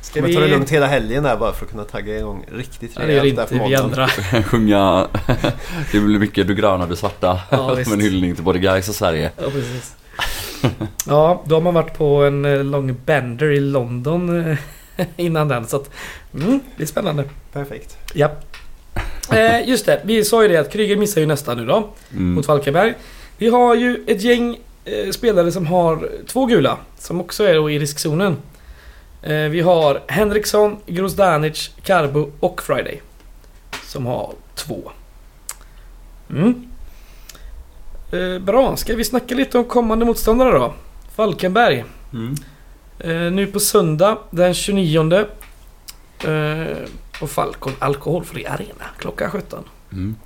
[0.00, 2.92] Ska Kommer ta det lugnt hela helgen där bara för att kunna tagga igång riktigt
[2.94, 4.08] Ja, det rejält där inte på vi andra.
[4.44, 5.08] Sjunga
[5.92, 7.40] Det blir mycket du gröna, du svarta.
[7.50, 7.84] Ja.
[7.84, 9.30] Som en hyllning till både Gais och Sverige.
[9.36, 9.96] Ja, precis.
[11.06, 14.50] Ja, då har man varit på en eh, lång bender i London
[14.96, 15.66] eh, innan den.
[15.66, 15.90] Så att,
[16.34, 17.24] mm, det är spännande.
[17.52, 17.96] Perfekt.
[18.14, 18.30] Ja.
[19.32, 21.88] Eh, just det, vi sa ju det att Kryger missar ju nästa nu då.
[22.12, 22.32] Mm.
[22.32, 22.94] Mot Falkenberg.
[23.38, 26.78] Vi har ju ett gäng eh, spelare som har två gula.
[26.98, 28.36] Som också är då i riskzonen.
[29.22, 33.02] Eh, vi har Henriksson, Grozdanic, Karbo och Friday.
[33.84, 34.90] Som har två.
[36.30, 36.68] Mm.
[38.12, 40.74] Eh, bra, ska vi snacka lite om kommande motståndare då?
[41.16, 41.84] Falkenberg.
[42.12, 42.34] Mm.
[42.98, 45.26] Eh, nu på söndag den 29.
[47.16, 49.64] Eh, på Falcon Alkoholfri Arena klockan 17.
[49.92, 50.16] Mm.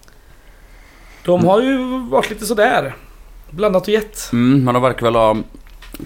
[1.25, 2.97] De har ju varit lite sådär.
[3.51, 4.33] Blandat och gett.
[4.33, 5.37] Mm, men de verkar väl ha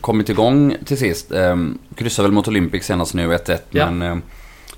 [0.01, 1.33] kommit igång till sist.
[1.33, 3.91] Ehm, kryssade väl mot Olympic senast nu 1-1 Ja.
[3.91, 4.23] men ehm,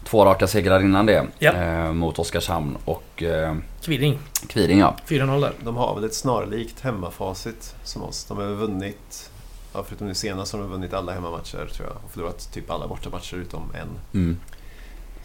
[0.05, 1.27] två raka segrar innan det.
[1.39, 1.53] Ja.
[1.53, 4.19] ehm, mot Oskarshamn och ehm, Kviding.
[4.49, 4.97] Kviding ja.
[5.09, 5.53] 4-0 där.
[5.65, 8.25] De har väl ett snarlikt hemmafacit som oss.
[8.25, 9.31] De har vunnit,
[9.73, 11.97] ja, förutom nu senast, har de vunnit alla hemmamatcher tror jag.
[12.05, 14.21] Och förlorat typ alla bortamatcher utom en.
[14.21, 14.37] Mm.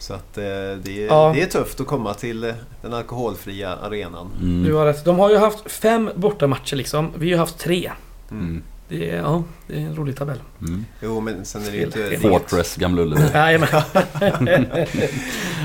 [0.02, 0.44] Så att eh,
[0.82, 1.32] det, är, Ja.
[1.34, 4.30] det är tufft att komma till eh, den alkoholfria arenan.
[4.40, 4.64] Mm.
[4.64, 5.04] Du har rätt.
[5.04, 7.10] De har ju haft fem bortamatcher liksom.
[7.16, 7.90] Vi har haft tre.
[8.30, 8.44] Mm.
[8.44, 8.62] Mm.
[8.88, 10.38] Det är, ja, det är en rolig tabell.
[10.60, 10.84] Mm.
[11.02, 11.98] Jo, men sen är det ju inte...
[12.02, 13.22] Det är inget, Fortress, Gamla Ullevi.
[13.34, 13.68] Jajamän.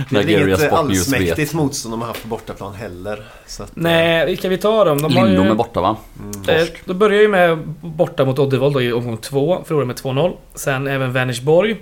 [0.09, 3.23] det är inget allsmäktigt motstånd de har haft på bortaplan heller.
[3.47, 5.01] Så att, eh, Nej, vilka vi tar dem?
[5.01, 5.97] De har Lindom ju, är borta va?
[6.19, 6.61] Mm.
[6.61, 9.63] eh, då börjar ju med borta mot Oddevold i omgång två.
[9.65, 10.33] Förlorade med 2-0.
[10.55, 11.77] Sen även Vänersborg.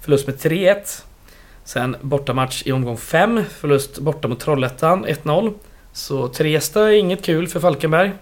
[0.00, 1.02] Förlust med 3-1.
[1.68, 3.44] Sen bortamatch i omgång 5.
[3.60, 5.52] Förlust borta mot Trollhättan 1-0.
[5.92, 8.12] Så Tresta är inget kul för Falkenberg.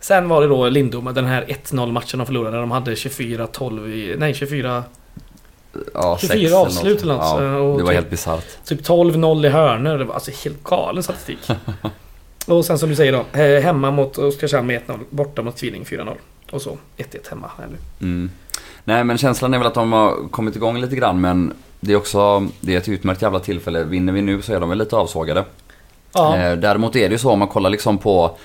[0.00, 2.56] Sen var det då Lindome, den här 1-0 matchen de förlorade.
[2.56, 4.16] De hade 24-12 i...
[4.18, 4.84] Nej, 24...
[5.94, 6.66] Ja, 24 sex eller något.
[6.66, 7.40] avslut eller något.
[7.40, 8.64] Ja, Och det var typ- helt bisarrt.
[8.64, 9.98] Typ 12-0 i hörnor.
[9.98, 11.50] Det var alltså helt galen statistik.
[12.46, 13.38] och sen som du säger då.
[13.40, 14.98] eh, Hemma mot Oskarshamn med 1-0.
[15.10, 16.14] Borta mot Kviding 4-0.
[16.52, 17.50] Och så 1-1 hemma.
[17.58, 18.06] här nu.
[18.06, 18.30] Mm.
[18.84, 21.52] Nej men känslan är väl att de har kommit igång lite grann men
[21.84, 23.84] det är också det är ett utmärkt jävla tillfälle.
[23.84, 25.44] Vinner vi nu så är de väl lite avsågade.
[26.12, 28.36] Ja, Eh, däremot är det ju så om man kollar liksom på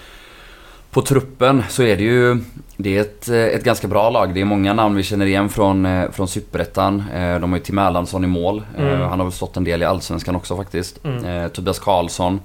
[0.91, 2.38] på truppen så är det ju
[2.77, 4.33] det är ett, eh, ett ganska bra lag.
[4.33, 7.03] Det är många namn vi känner igen från, eh, från Superettan.
[7.13, 8.63] De har ju Tim Erlandsson i mål.
[8.77, 9.01] Mm.
[9.01, 11.05] Han har väl stått en del i Allsvenskan också faktiskt.
[11.05, 11.49] Mm.
[11.49, 12.39] Tobias Karlsson.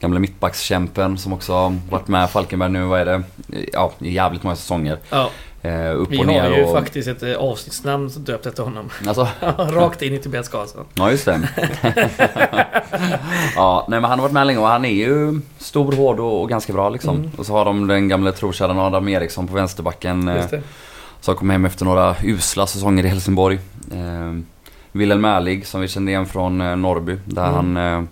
[0.00, 3.22] Gamla mittbackskämpen som också varit med Falkenberg nu, vad är det?
[3.72, 4.98] Ja, i jävligt många säsonger.
[5.10, 5.30] ja.
[5.62, 6.72] Eh, upp Vi och ner har ju och...
[6.78, 8.90] faktiskt ett eh, avsnittsnamn döpt efter honom.
[9.06, 9.28] Alltså,
[9.58, 10.84] Rakt in i Tobias Karlsson.
[10.94, 11.48] ja just det.
[13.56, 16.40] ja, nej men han har varit med länge och han är ju stor, hård och,
[16.42, 17.16] och ganska bra liksom.
[17.16, 17.30] Mm.
[17.38, 20.28] Och så har de den gamla trotjänaren Adam Eriksson på vänsterbacken.
[20.28, 20.46] Eh,
[21.20, 23.58] som kom hem efter några usla säsonger i Helsingborg.
[23.92, 24.38] Eh,
[24.92, 27.16] Wilhelm Märlig som vi kände igen från eh, Norrby.
[27.24, 27.54] Där Mm.
[27.76, 27.76] han...
[27.76, 28.08] Eh,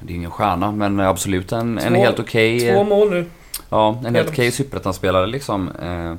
[0.00, 2.60] det är ingen stjärna men absolut en, en Två- helt okej...
[2.72, 3.26] Två eh, mål nu.
[3.70, 5.70] Ja, en helt okej superettan-spelare liksom.
[5.82, 6.14] Eh,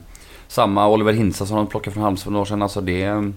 [0.53, 2.61] samma Oliver Hintza som de plockade från Halmstad för några år sedan.
[2.61, 3.31] Alltså det,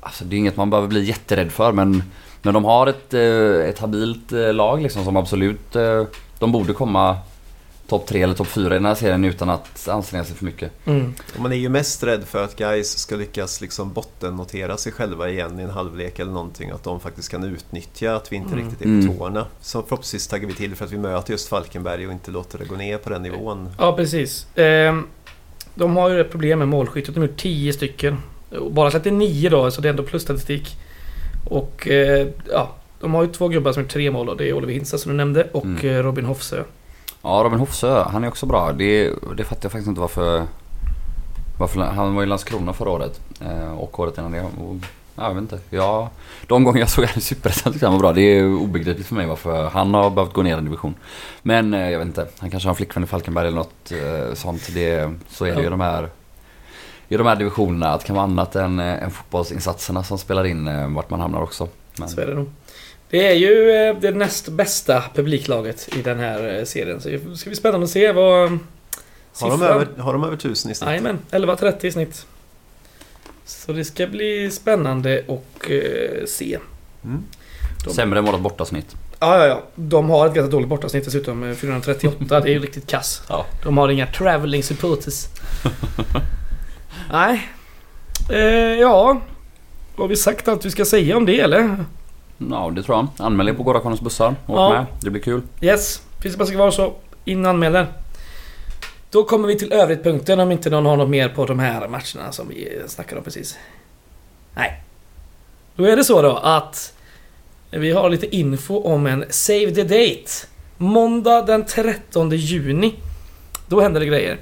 [0.00, 2.02] alltså det är inget man behöver bli jätterädd för men,
[2.42, 5.76] men de har ett, eh, ett habilt eh, lag liksom som absolut...
[5.76, 6.04] Eh,
[6.38, 7.18] de borde komma
[7.88, 10.72] topp tre eller topp fyra i den här serien utan att anstränga sig för mycket.
[10.86, 11.14] Mm.
[11.38, 15.60] Man är ju mest rädd för att guys ska lyckas liksom bottennotera sig själva igen
[15.60, 16.70] i en halvlek eller någonting.
[16.70, 18.64] Att de faktiskt kan utnyttja att vi inte Mm.
[18.64, 19.18] riktigt är på Mm.
[19.18, 19.46] tårna.
[19.60, 22.64] Så förhoppningsvis taggar vi till för att vi möter just Falkenberg och inte låter det
[22.64, 23.70] gå ner på den nivån.
[23.78, 24.46] Ja, precis.
[24.54, 25.06] Ehm,
[25.74, 27.14] De har ju ett problem med målskyttet.
[27.14, 28.16] De har gjort 10 stycken.
[28.60, 30.76] Och Bara släppte 9 då, så det är ändå plusstatistik.
[31.50, 32.70] Och eh, ja,
[33.00, 34.34] de har ju två gubbar som gjort tre mål då.
[34.34, 35.86] Det är Oliver Hintza som du nämnde och Mm.
[35.96, 36.62] eh, Robin Hofsö.
[37.22, 38.72] Ja, Robin Hofsö, han är också bra.
[38.72, 40.42] Det, det fattar jag faktiskt inte varför...
[41.58, 43.20] varför han var i Landskrona förra året.
[43.40, 44.40] Eh, och året innan det.
[44.42, 44.76] Och,
[45.16, 45.58] jag vet inte.
[45.70, 46.10] Ja,
[46.46, 48.12] de gånger jag såg han i Superettan tyckte han var bra.
[48.12, 50.94] Det är obegripligt för mig varför han har behövt gå ner en division.
[51.42, 52.26] Men eh, jag vet inte.
[52.38, 54.74] Han kanske har en flickvän i Falkenberg eller något eh, sånt.
[54.74, 55.66] Det, så är det ju Ja.
[55.66, 56.08] i de här...
[57.08, 57.88] I de här divisionerna.
[57.92, 61.42] Att det kan vara annat än, eh, än fotbollsinsatserna som spelar in vart man hamnar
[61.42, 61.68] också.
[61.98, 62.50] Men, Så är det nog.
[63.10, 63.54] Det är ju
[64.00, 67.00] det näst bästa publiklaget i den här serien.
[67.00, 68.58] Så det ska bli spännande att se vad...
[69.40, 70.88] Har de, över, har de över tusen i snitt?
[70.88, 72.26] Jajamän, 11.30 i snitt.
[73.44, 76.58] Så det ska bli spännande att eh, se.
[77.04, 77.22] Mm.
[77.84, 78.96] De- Sämre än vårat bortasnitt.
[79.20, 79.62] Ja, ja, ja.
[79.74, 81.42] De har ett ganska dåligt bortasnitt dessutom.
[81.50, 83.22] eh, 438, det är ju riktigt kass.
[83.28, 83.46] Ja.
[83.64, 85.24] De har inga traveling supporters.
[87.12, 87.48] Nej.
[88.30, 88.38] Eh,
[88.80, 89.20] ja.
[89.96, 91.84] Har vi sagt allt vi ska säga om det eller?
[92.50, 93.26] Ja, det tror jag.
[93.26, 94.28] Anmäl er på Gårdakonens bussar.
[94.46, 94.68] Åk Ja.
[94.72, 94.86] med.
[95.02, 95.42] Det blir kul.
[95.60, 96.02] Yes.
[96.22, 96.92] Finns det bara ska vara så.
[97.24, 97.86] In anmäler.
[99.14, 102.32] Då kommer vi till övrigt-punkten om inte någon har något mer på de här matcherna
[102.32, 103.56] som vi snackade om precis.
[104.54, 104.82] Nej.
[105.76, 106.92] Då är det så då att
[107.70, 110.30] vi har lite info om en Save the Date.
[110.76, 112.94] Måndag den 13 juni.
[113.66, 114.38] Då händer det grejer.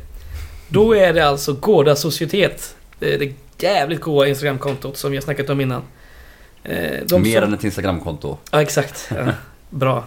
[0.68, 2.77] Då är det alltså Gårda Societet.
[2.99, 5.83] Det är det jävligt goa Instagramkontot som vi har snackat om innan.
[6.64, 8.39] Eh, de Mer som- än ett Instagramkonto.
[8.51, 9.11] Ja, exakt.
[9.16, 9.33] Ja,
[9.70, 10.05] bra.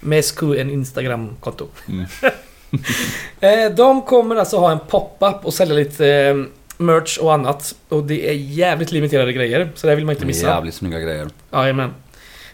[0.00, 1.68] Mesku en Instagram-konto.
[1.88, 2.06] Mm.
[3.40, 6.44] Eh, De kommer alltså ha en pop-up och sälja lite
[6.76, 7.74] merch och annat.
[7.88, 10.46] Och det är jävligt limiterade grejer, så det vill man inte missa.
[10.46, 11.28] Jävligt snygga grejer.
[11.52, 11.94] Jajamän.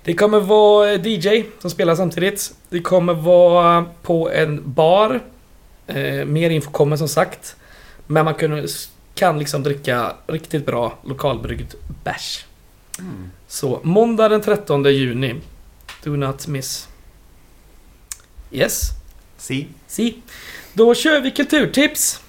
[0.02, 2.54] Det kommer vara DJ som spelar samtidigt.
[2.68, 5.20] Det kommer vara på en bar.
[5.86, 7.56] Eh, mer info kommer som sagt.
[8.06, 8.68] Men man kan,
[9.14, 12.44] kan liksom dricka riktigt bra lokalbryggd bärs.
[13.48, 15.34] Så måndag den 13 juni.
[16.04, 16.88] Do not miss.
[18.52, 18.90] Yes.
[19.44, 19.66] Si.
[19.86, 20.22] Si.
[20.72, 22.20] Då kör vi kulturtips.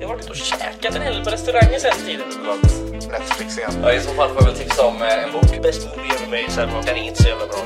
[0.00, 2.28] Jag har varit och käkat en hel del på restauranger sen tiden.
[3.10, 3.72] Netflix igen.
[3.82, 5.62] Ja, I så fall får jag väl tipsa om eh, en bok.
[5.62, 7.56] Bäst movie ever made, sen den är inte så jävla bra.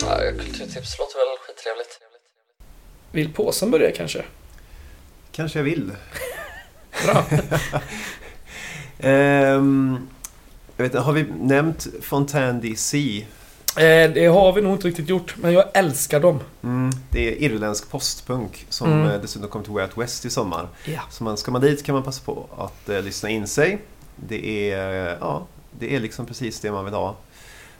[0.00, 1.98] Ja, kulturtips låter väl skittrevligt.
[3.12, 4.24] Vill påsen börja kanske?
[5.32, 5.92] Kanske jag vill.
[7.04, 7.24] Bra.
[9.10, 10.08] Ehm,
[10.76, 13.26] jag vet, har vi nämnt Fontaine DC?
[13.76, 16.40] Eh, det har vi nog inte riktigt gjort, men jag älskar dem.
[16.62, 19.10] Mm, det är irländsk postpunk som Mm.
[19.10, 20.68] eh, dessutom kom till Way Out West i sommar.
[20.84, 21.00] Ja.
[21.10, 23.78] Så man, ska man dit kan man passa på att eh, lyssna in sig.
[24.16, 25.46] Det är, eh, ja,
[25.78, 27.08] det är liksom precis det man vill ha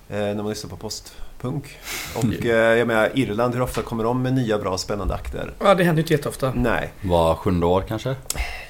[0.08, 1.78] eh, när man lyssnar på postpunk.
[2.16, 5.52] Och eh, jag menar, Irland, hur ofta kommer de med nya bra spännande akter?
[5.58, 6.52] ja, det händer ju inte jätteofta.
[6.56, 8.10] Nej, Var sjunde år kanske?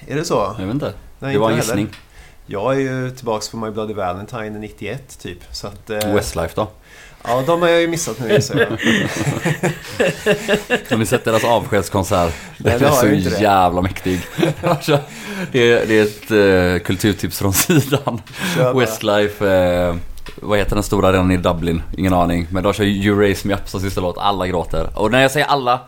[0.09, 0.55] är det så?
[0.59, 0.93] Jag vet inte.
[1.19, 1.81] Nej, det var en inte heller.
[1.83, 2.01] gissning.
[2.47, 5.39] Jag är ju tillbaks på My Bloody Valentine 91 typ.
[5.51, 6.69] Så att, eh, Westlife då?
[7.25, 8.69] Ja, de har jag ju missat nu inser jag.
[10.91, 12.35] Har ni sett deras avskedskonsert?
[12.57, 13.41] Nej, Den det är så inte det.
[13.43, 14.21] jävla mäktig.
[14.63, 14.99] Alltså,
[15.53, 16.31] det, är, det är ett
[16.81, 17.53] eh, kulturtips från
[17.93, 18.23] sidan.
[18.75, 19.97] Westlife, eh,
[20.37, 21.83] vad heter den stora arenan i Dublin?
[21.97, 22.47] Ingen aning.
[22.51, 24.19] Men de kör You Raise Me Up som sista låt.
[24.19, 24.89] Alla gråter.
[24.99, 25.81] Och när jag säger alla,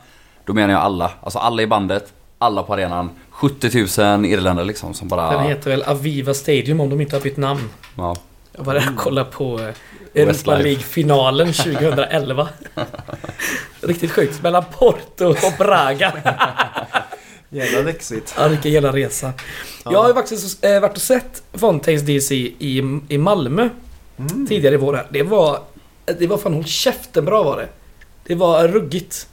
[0.47, 1.11] då menar jag alla.
[1.23, 2.05] Alltså alla i bandet,
[2.39, 3.11] alla på arenan.
[3.31, 5.31] 70 000 irländare liksom som bara...
[5.33, 7.71] Den heter väl Aviva Stadium om de inte har bytt namn.
[7.97, 8.17] Ja.
[8.57, 10.59] Jag var där och kollade på eh, Europa.
[10.59, 12.49] League-finalen 2011.
[13.81, 14.43] Riktigt sjukt.
[14.43, 16.13] Mellan Porto och Braga.
[17.49, 18.35] Jävla läxigt.
[18.39, 19.33] Ja, vilken jävla resa.
[19.85, 23.69] Jag har ju faktiskt eh, varit och sett Fontaines DC i, i Malmö
[24.19, 24.47] Mm.
[24.47, 25.07] tidigare i vår.
[25.11, 25.59] Det var...
[26.19, 27.69] Det var fan håll käften bra var det.
[28.25, 29.29] Det var ruggigt.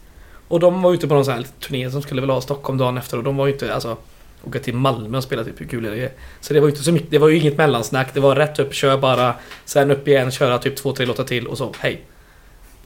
[0.48, 2.98] Och de var ute på någon sån här turné som skulle väl ha Stockholm dagen
[2.98, 3.74] efter och de var ju inte...
[3.74, 3.98] Alltså,
[4.44, 6.12] åka till Malmö och spela typ hur kul är det?
[6.42, 7.12] Så det var ju inte så mycket.
[7.12, 8.14] Det var ju inget mellansnack.
[8.14, 9.36] Det var rätt upp, kör bara.
[9.66, 12.02] Sen upp igen, köra typ två, tre låtar till och så hej.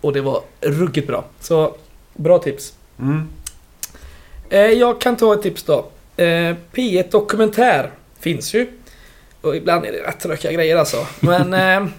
[0.02, 1.26] Och det var ruggigt bra.
[1.40, 1.76] Så
[2.14, 2.74] bra tips.
[3.00, 3.30] Mm.
[4.50, 5.90] Eh, jag kan ta ett tips då.
[6.18, 8.68] Eh, P1 Dokumentär finns ju.
[9.42, 11.08] Och ibland är det rätt rökiga grejer alltså.
[11.20, 11.90] Men eh,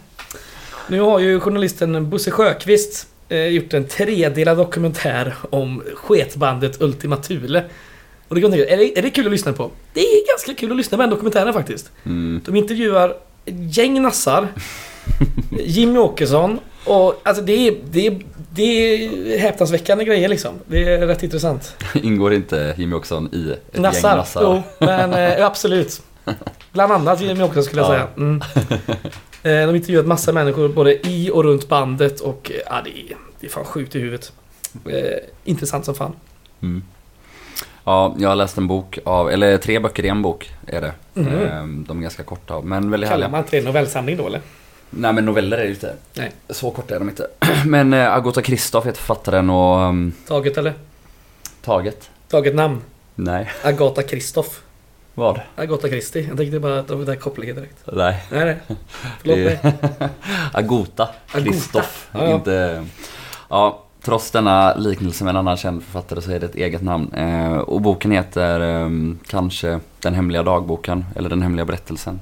[0.89, 7.65] nu har ju journalisten Bosse Sjöqvist eh, gjort en tredelad dokumentär om sketbandet Ultima Thule.
[8.35, 9.71] Och det kan jag tänka, är, det, är det kul att lyssna på?
[9.93, 11.91] Det är ganska kul att lyssna på den dokumentären faktiskt.
[12.05, 12.41] Mm.
[12.45, 13.09] De intervjuar
[13.45, 14.49] ett gäng nassar.
[15.65, 16.59] Jimmy Åkesson.
[16.85, 18.21] Och alltså det är, det är,
[18.51, 20.55] det är häpnadsväckande grejer liksom.
[20.67, 21.77] Det är rätt intressant.
[22.03, 24.43] Ingår inte Jimmy Åkesson i ett Nassar, gäng nassar?
[24.43, 26.03] jo, men eh, absolut.
[26.73, 27.95] Bland annat Jimmy Åkesson skulle jag Ja.
[27.95, 28.09] säga.
[28.17, 28.41] Mm.
[29.43, 33.47] Eh, de intervjuat massa människor både i och runt bandet och ja, det, är, det
[33.47, 34.33] är fan sjukt i huvudet.
[34.89, 35.01] Eh,
[35.45, 36.13] intressant som fan.
[36.63, 36.83] Mm.
[37.85, 41.21] Ja, jag har läst en bok av, eller tre böcker i en bok är det.
[41.31, 43.29] Ehm, De är ganska korta men väldigt Kallar härliga.
[43.31, 44.41] man inte det novellsamling då eller?
[44.91, 45.95] Nej men noveller är det ju inte.
[46.15, 46.33] Nej.
[46.51, 47.27] Så korta är de inte.
[47.67, 50.75] Men eh, Agota Kristoff heter författaren och um, Taget eller?
[51.63, 52.11] Taget?
[52.29, 52.81] Taget namn.
[53.15, 53.51] Nej.
[53.63, 54.63] Agata Kristoff.
[55.15, 55.41] Vad?
[55.57, 56.27] Agata Christie.
[56.29, 57.77] Jag tänkte bara att det där kopplingen direkt.
[57.93, 58.25] Nej.
[58.31, 58.77] Nej, nej.
[59.21, 59.59] Förlåt mig.
[60.53, 61.51] Agota Agota.
[61.51, 62.09] Kristoff.
[62.15, 62.85] Inte...
[63.49, 67.13] Ja, trots denna liknelse med en annan känd författare så är det ett eget namn.
[67.13, 72.21] Eh, och boken heter ehm, kanske Den hemliga dagboken eller Den hemliga berättelsen.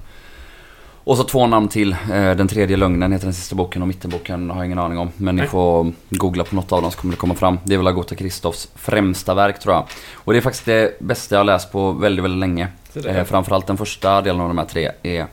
[1.05, 1.93] Och så två namn till.
[1.93, 5.11] Eh, den tredje lögnen heter den sista boken och mittenboken har jag ingen aning om.
[5.17, 7.59] Men ni får googla på något av dem så kommer det komma fram.
[7.65, 9.85] Det är väl Agota Kristoffs främsta verk tror jag.
[10.15, 12.69] Och det är faktiskt det bästa jag har läst på väldigt, väldigt länge.
[13.07, 15.27] Eh, framförallt den första delen av de här tre är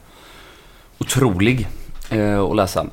[0.98, 1.68] otrolig
[2.10, 2.86] eh, att läsa.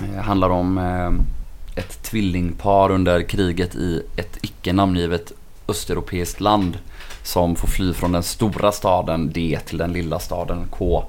[0.00, 1.37] Eh, handlar om eh,
[1.78, 5.32] ett tvillingpar under kriget i ett icke namngivet
[5.68, 6.78] östeuropeiskt land
[7.22, 11.04] som får fly från den stora staden D till den lilla staden K.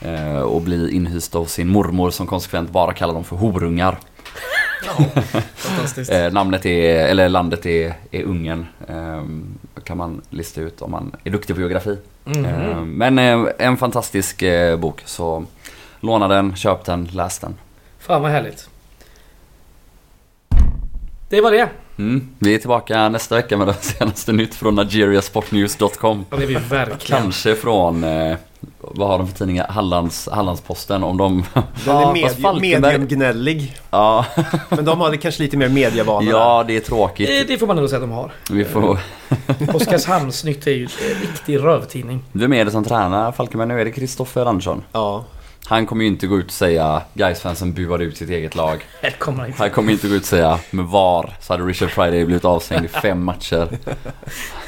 [0.00, 3.98] Eh, och bli inhysta hos sin mormor som konsekvent bara kallar dem för horungar.
[5.54, 6.12] Fantastiskt.
[6.12, 8.66] Eh, namnet är, eller landet är, är Ungern.
[8.88, 9.22] Eh,
[9.84, 11.98] kan man lista ut om man är duktig på geografi.
[12.26, 14.42] Eh, men eh, en fantastisk
[14.78, 15.44] bok så
[16.00, 17.54] låna den, köp den, läs den.
[17.98, 18.68] Fan vad härligt.
[21.32, 21.68] Det var det.
[21.98, 22.28] Mm.
[22.38, 26.24] Vi är tillbaka nästa vecka med det senaste nytt från nigeriasportnews.com.
[26.30, 27.22] Ja, det är vi verkligen.
[27.22, 28.36] Kanske från, eh,
[28.80, 29.66] vad har de för tidningar?
[29.68, 31.44] Hallands, Hallandsposten om de...
[31.54, 31.62] Den
[31.96, 33.76] är Falkenberg- mediumgnällig.
[33.90, 34.24] Ja,
[34.68, 36.30] Men de hade kanske lite mer medievana.
[36.30, 37.48] ja det är Eh, tråkigt.
[37.48, 38.32] Det får man nog säga att de har.
[38.50, 38.98] Vi får...
[39.74, 42.24] Oskarshamnsnytt är ju en riktig rövtidning.
[42.32, 43.80] Vem är det som tränar Falkenberg nu?
[43.80, 44.82] Är det Kristoffer Andersson?
[44.92, 45.24] Ja.
[45.66, 48.86] Han kommer ju inte gå ut och säga Gais-fansen buade ut sitt eget lag.
[49.02, 49.62] Här kommer han inte.
[49.62, 52.84] Han kommer inte gå ut och säga med VAR så hade Richard Friday blivit avstängd
[52.84, 53.68] i fem matcher.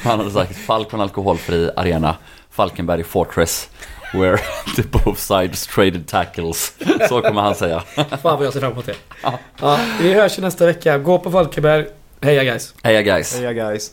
[0.03, 2.15] Han hade sagt Falcon alkoholfri arena,
[2.51, 3.69] Falkenberg Fortress.
[4.13, 4.37] Where
[4.75, 6.73] the both sides traded tackles.
[7.09, 7.79] Så kommer han säga.
[7.95, 8.95] Fan vad jag ser fram emot det.
[9.61, 10.97] Ja, vi hörs ju nästa vecka.
[10.97, 11.85] Gå på Falkenberg.
[12.21, 12.73] Heja guys!
[12.83, 13.35] Heja guys!
[13.35, 13.91] Heja guys.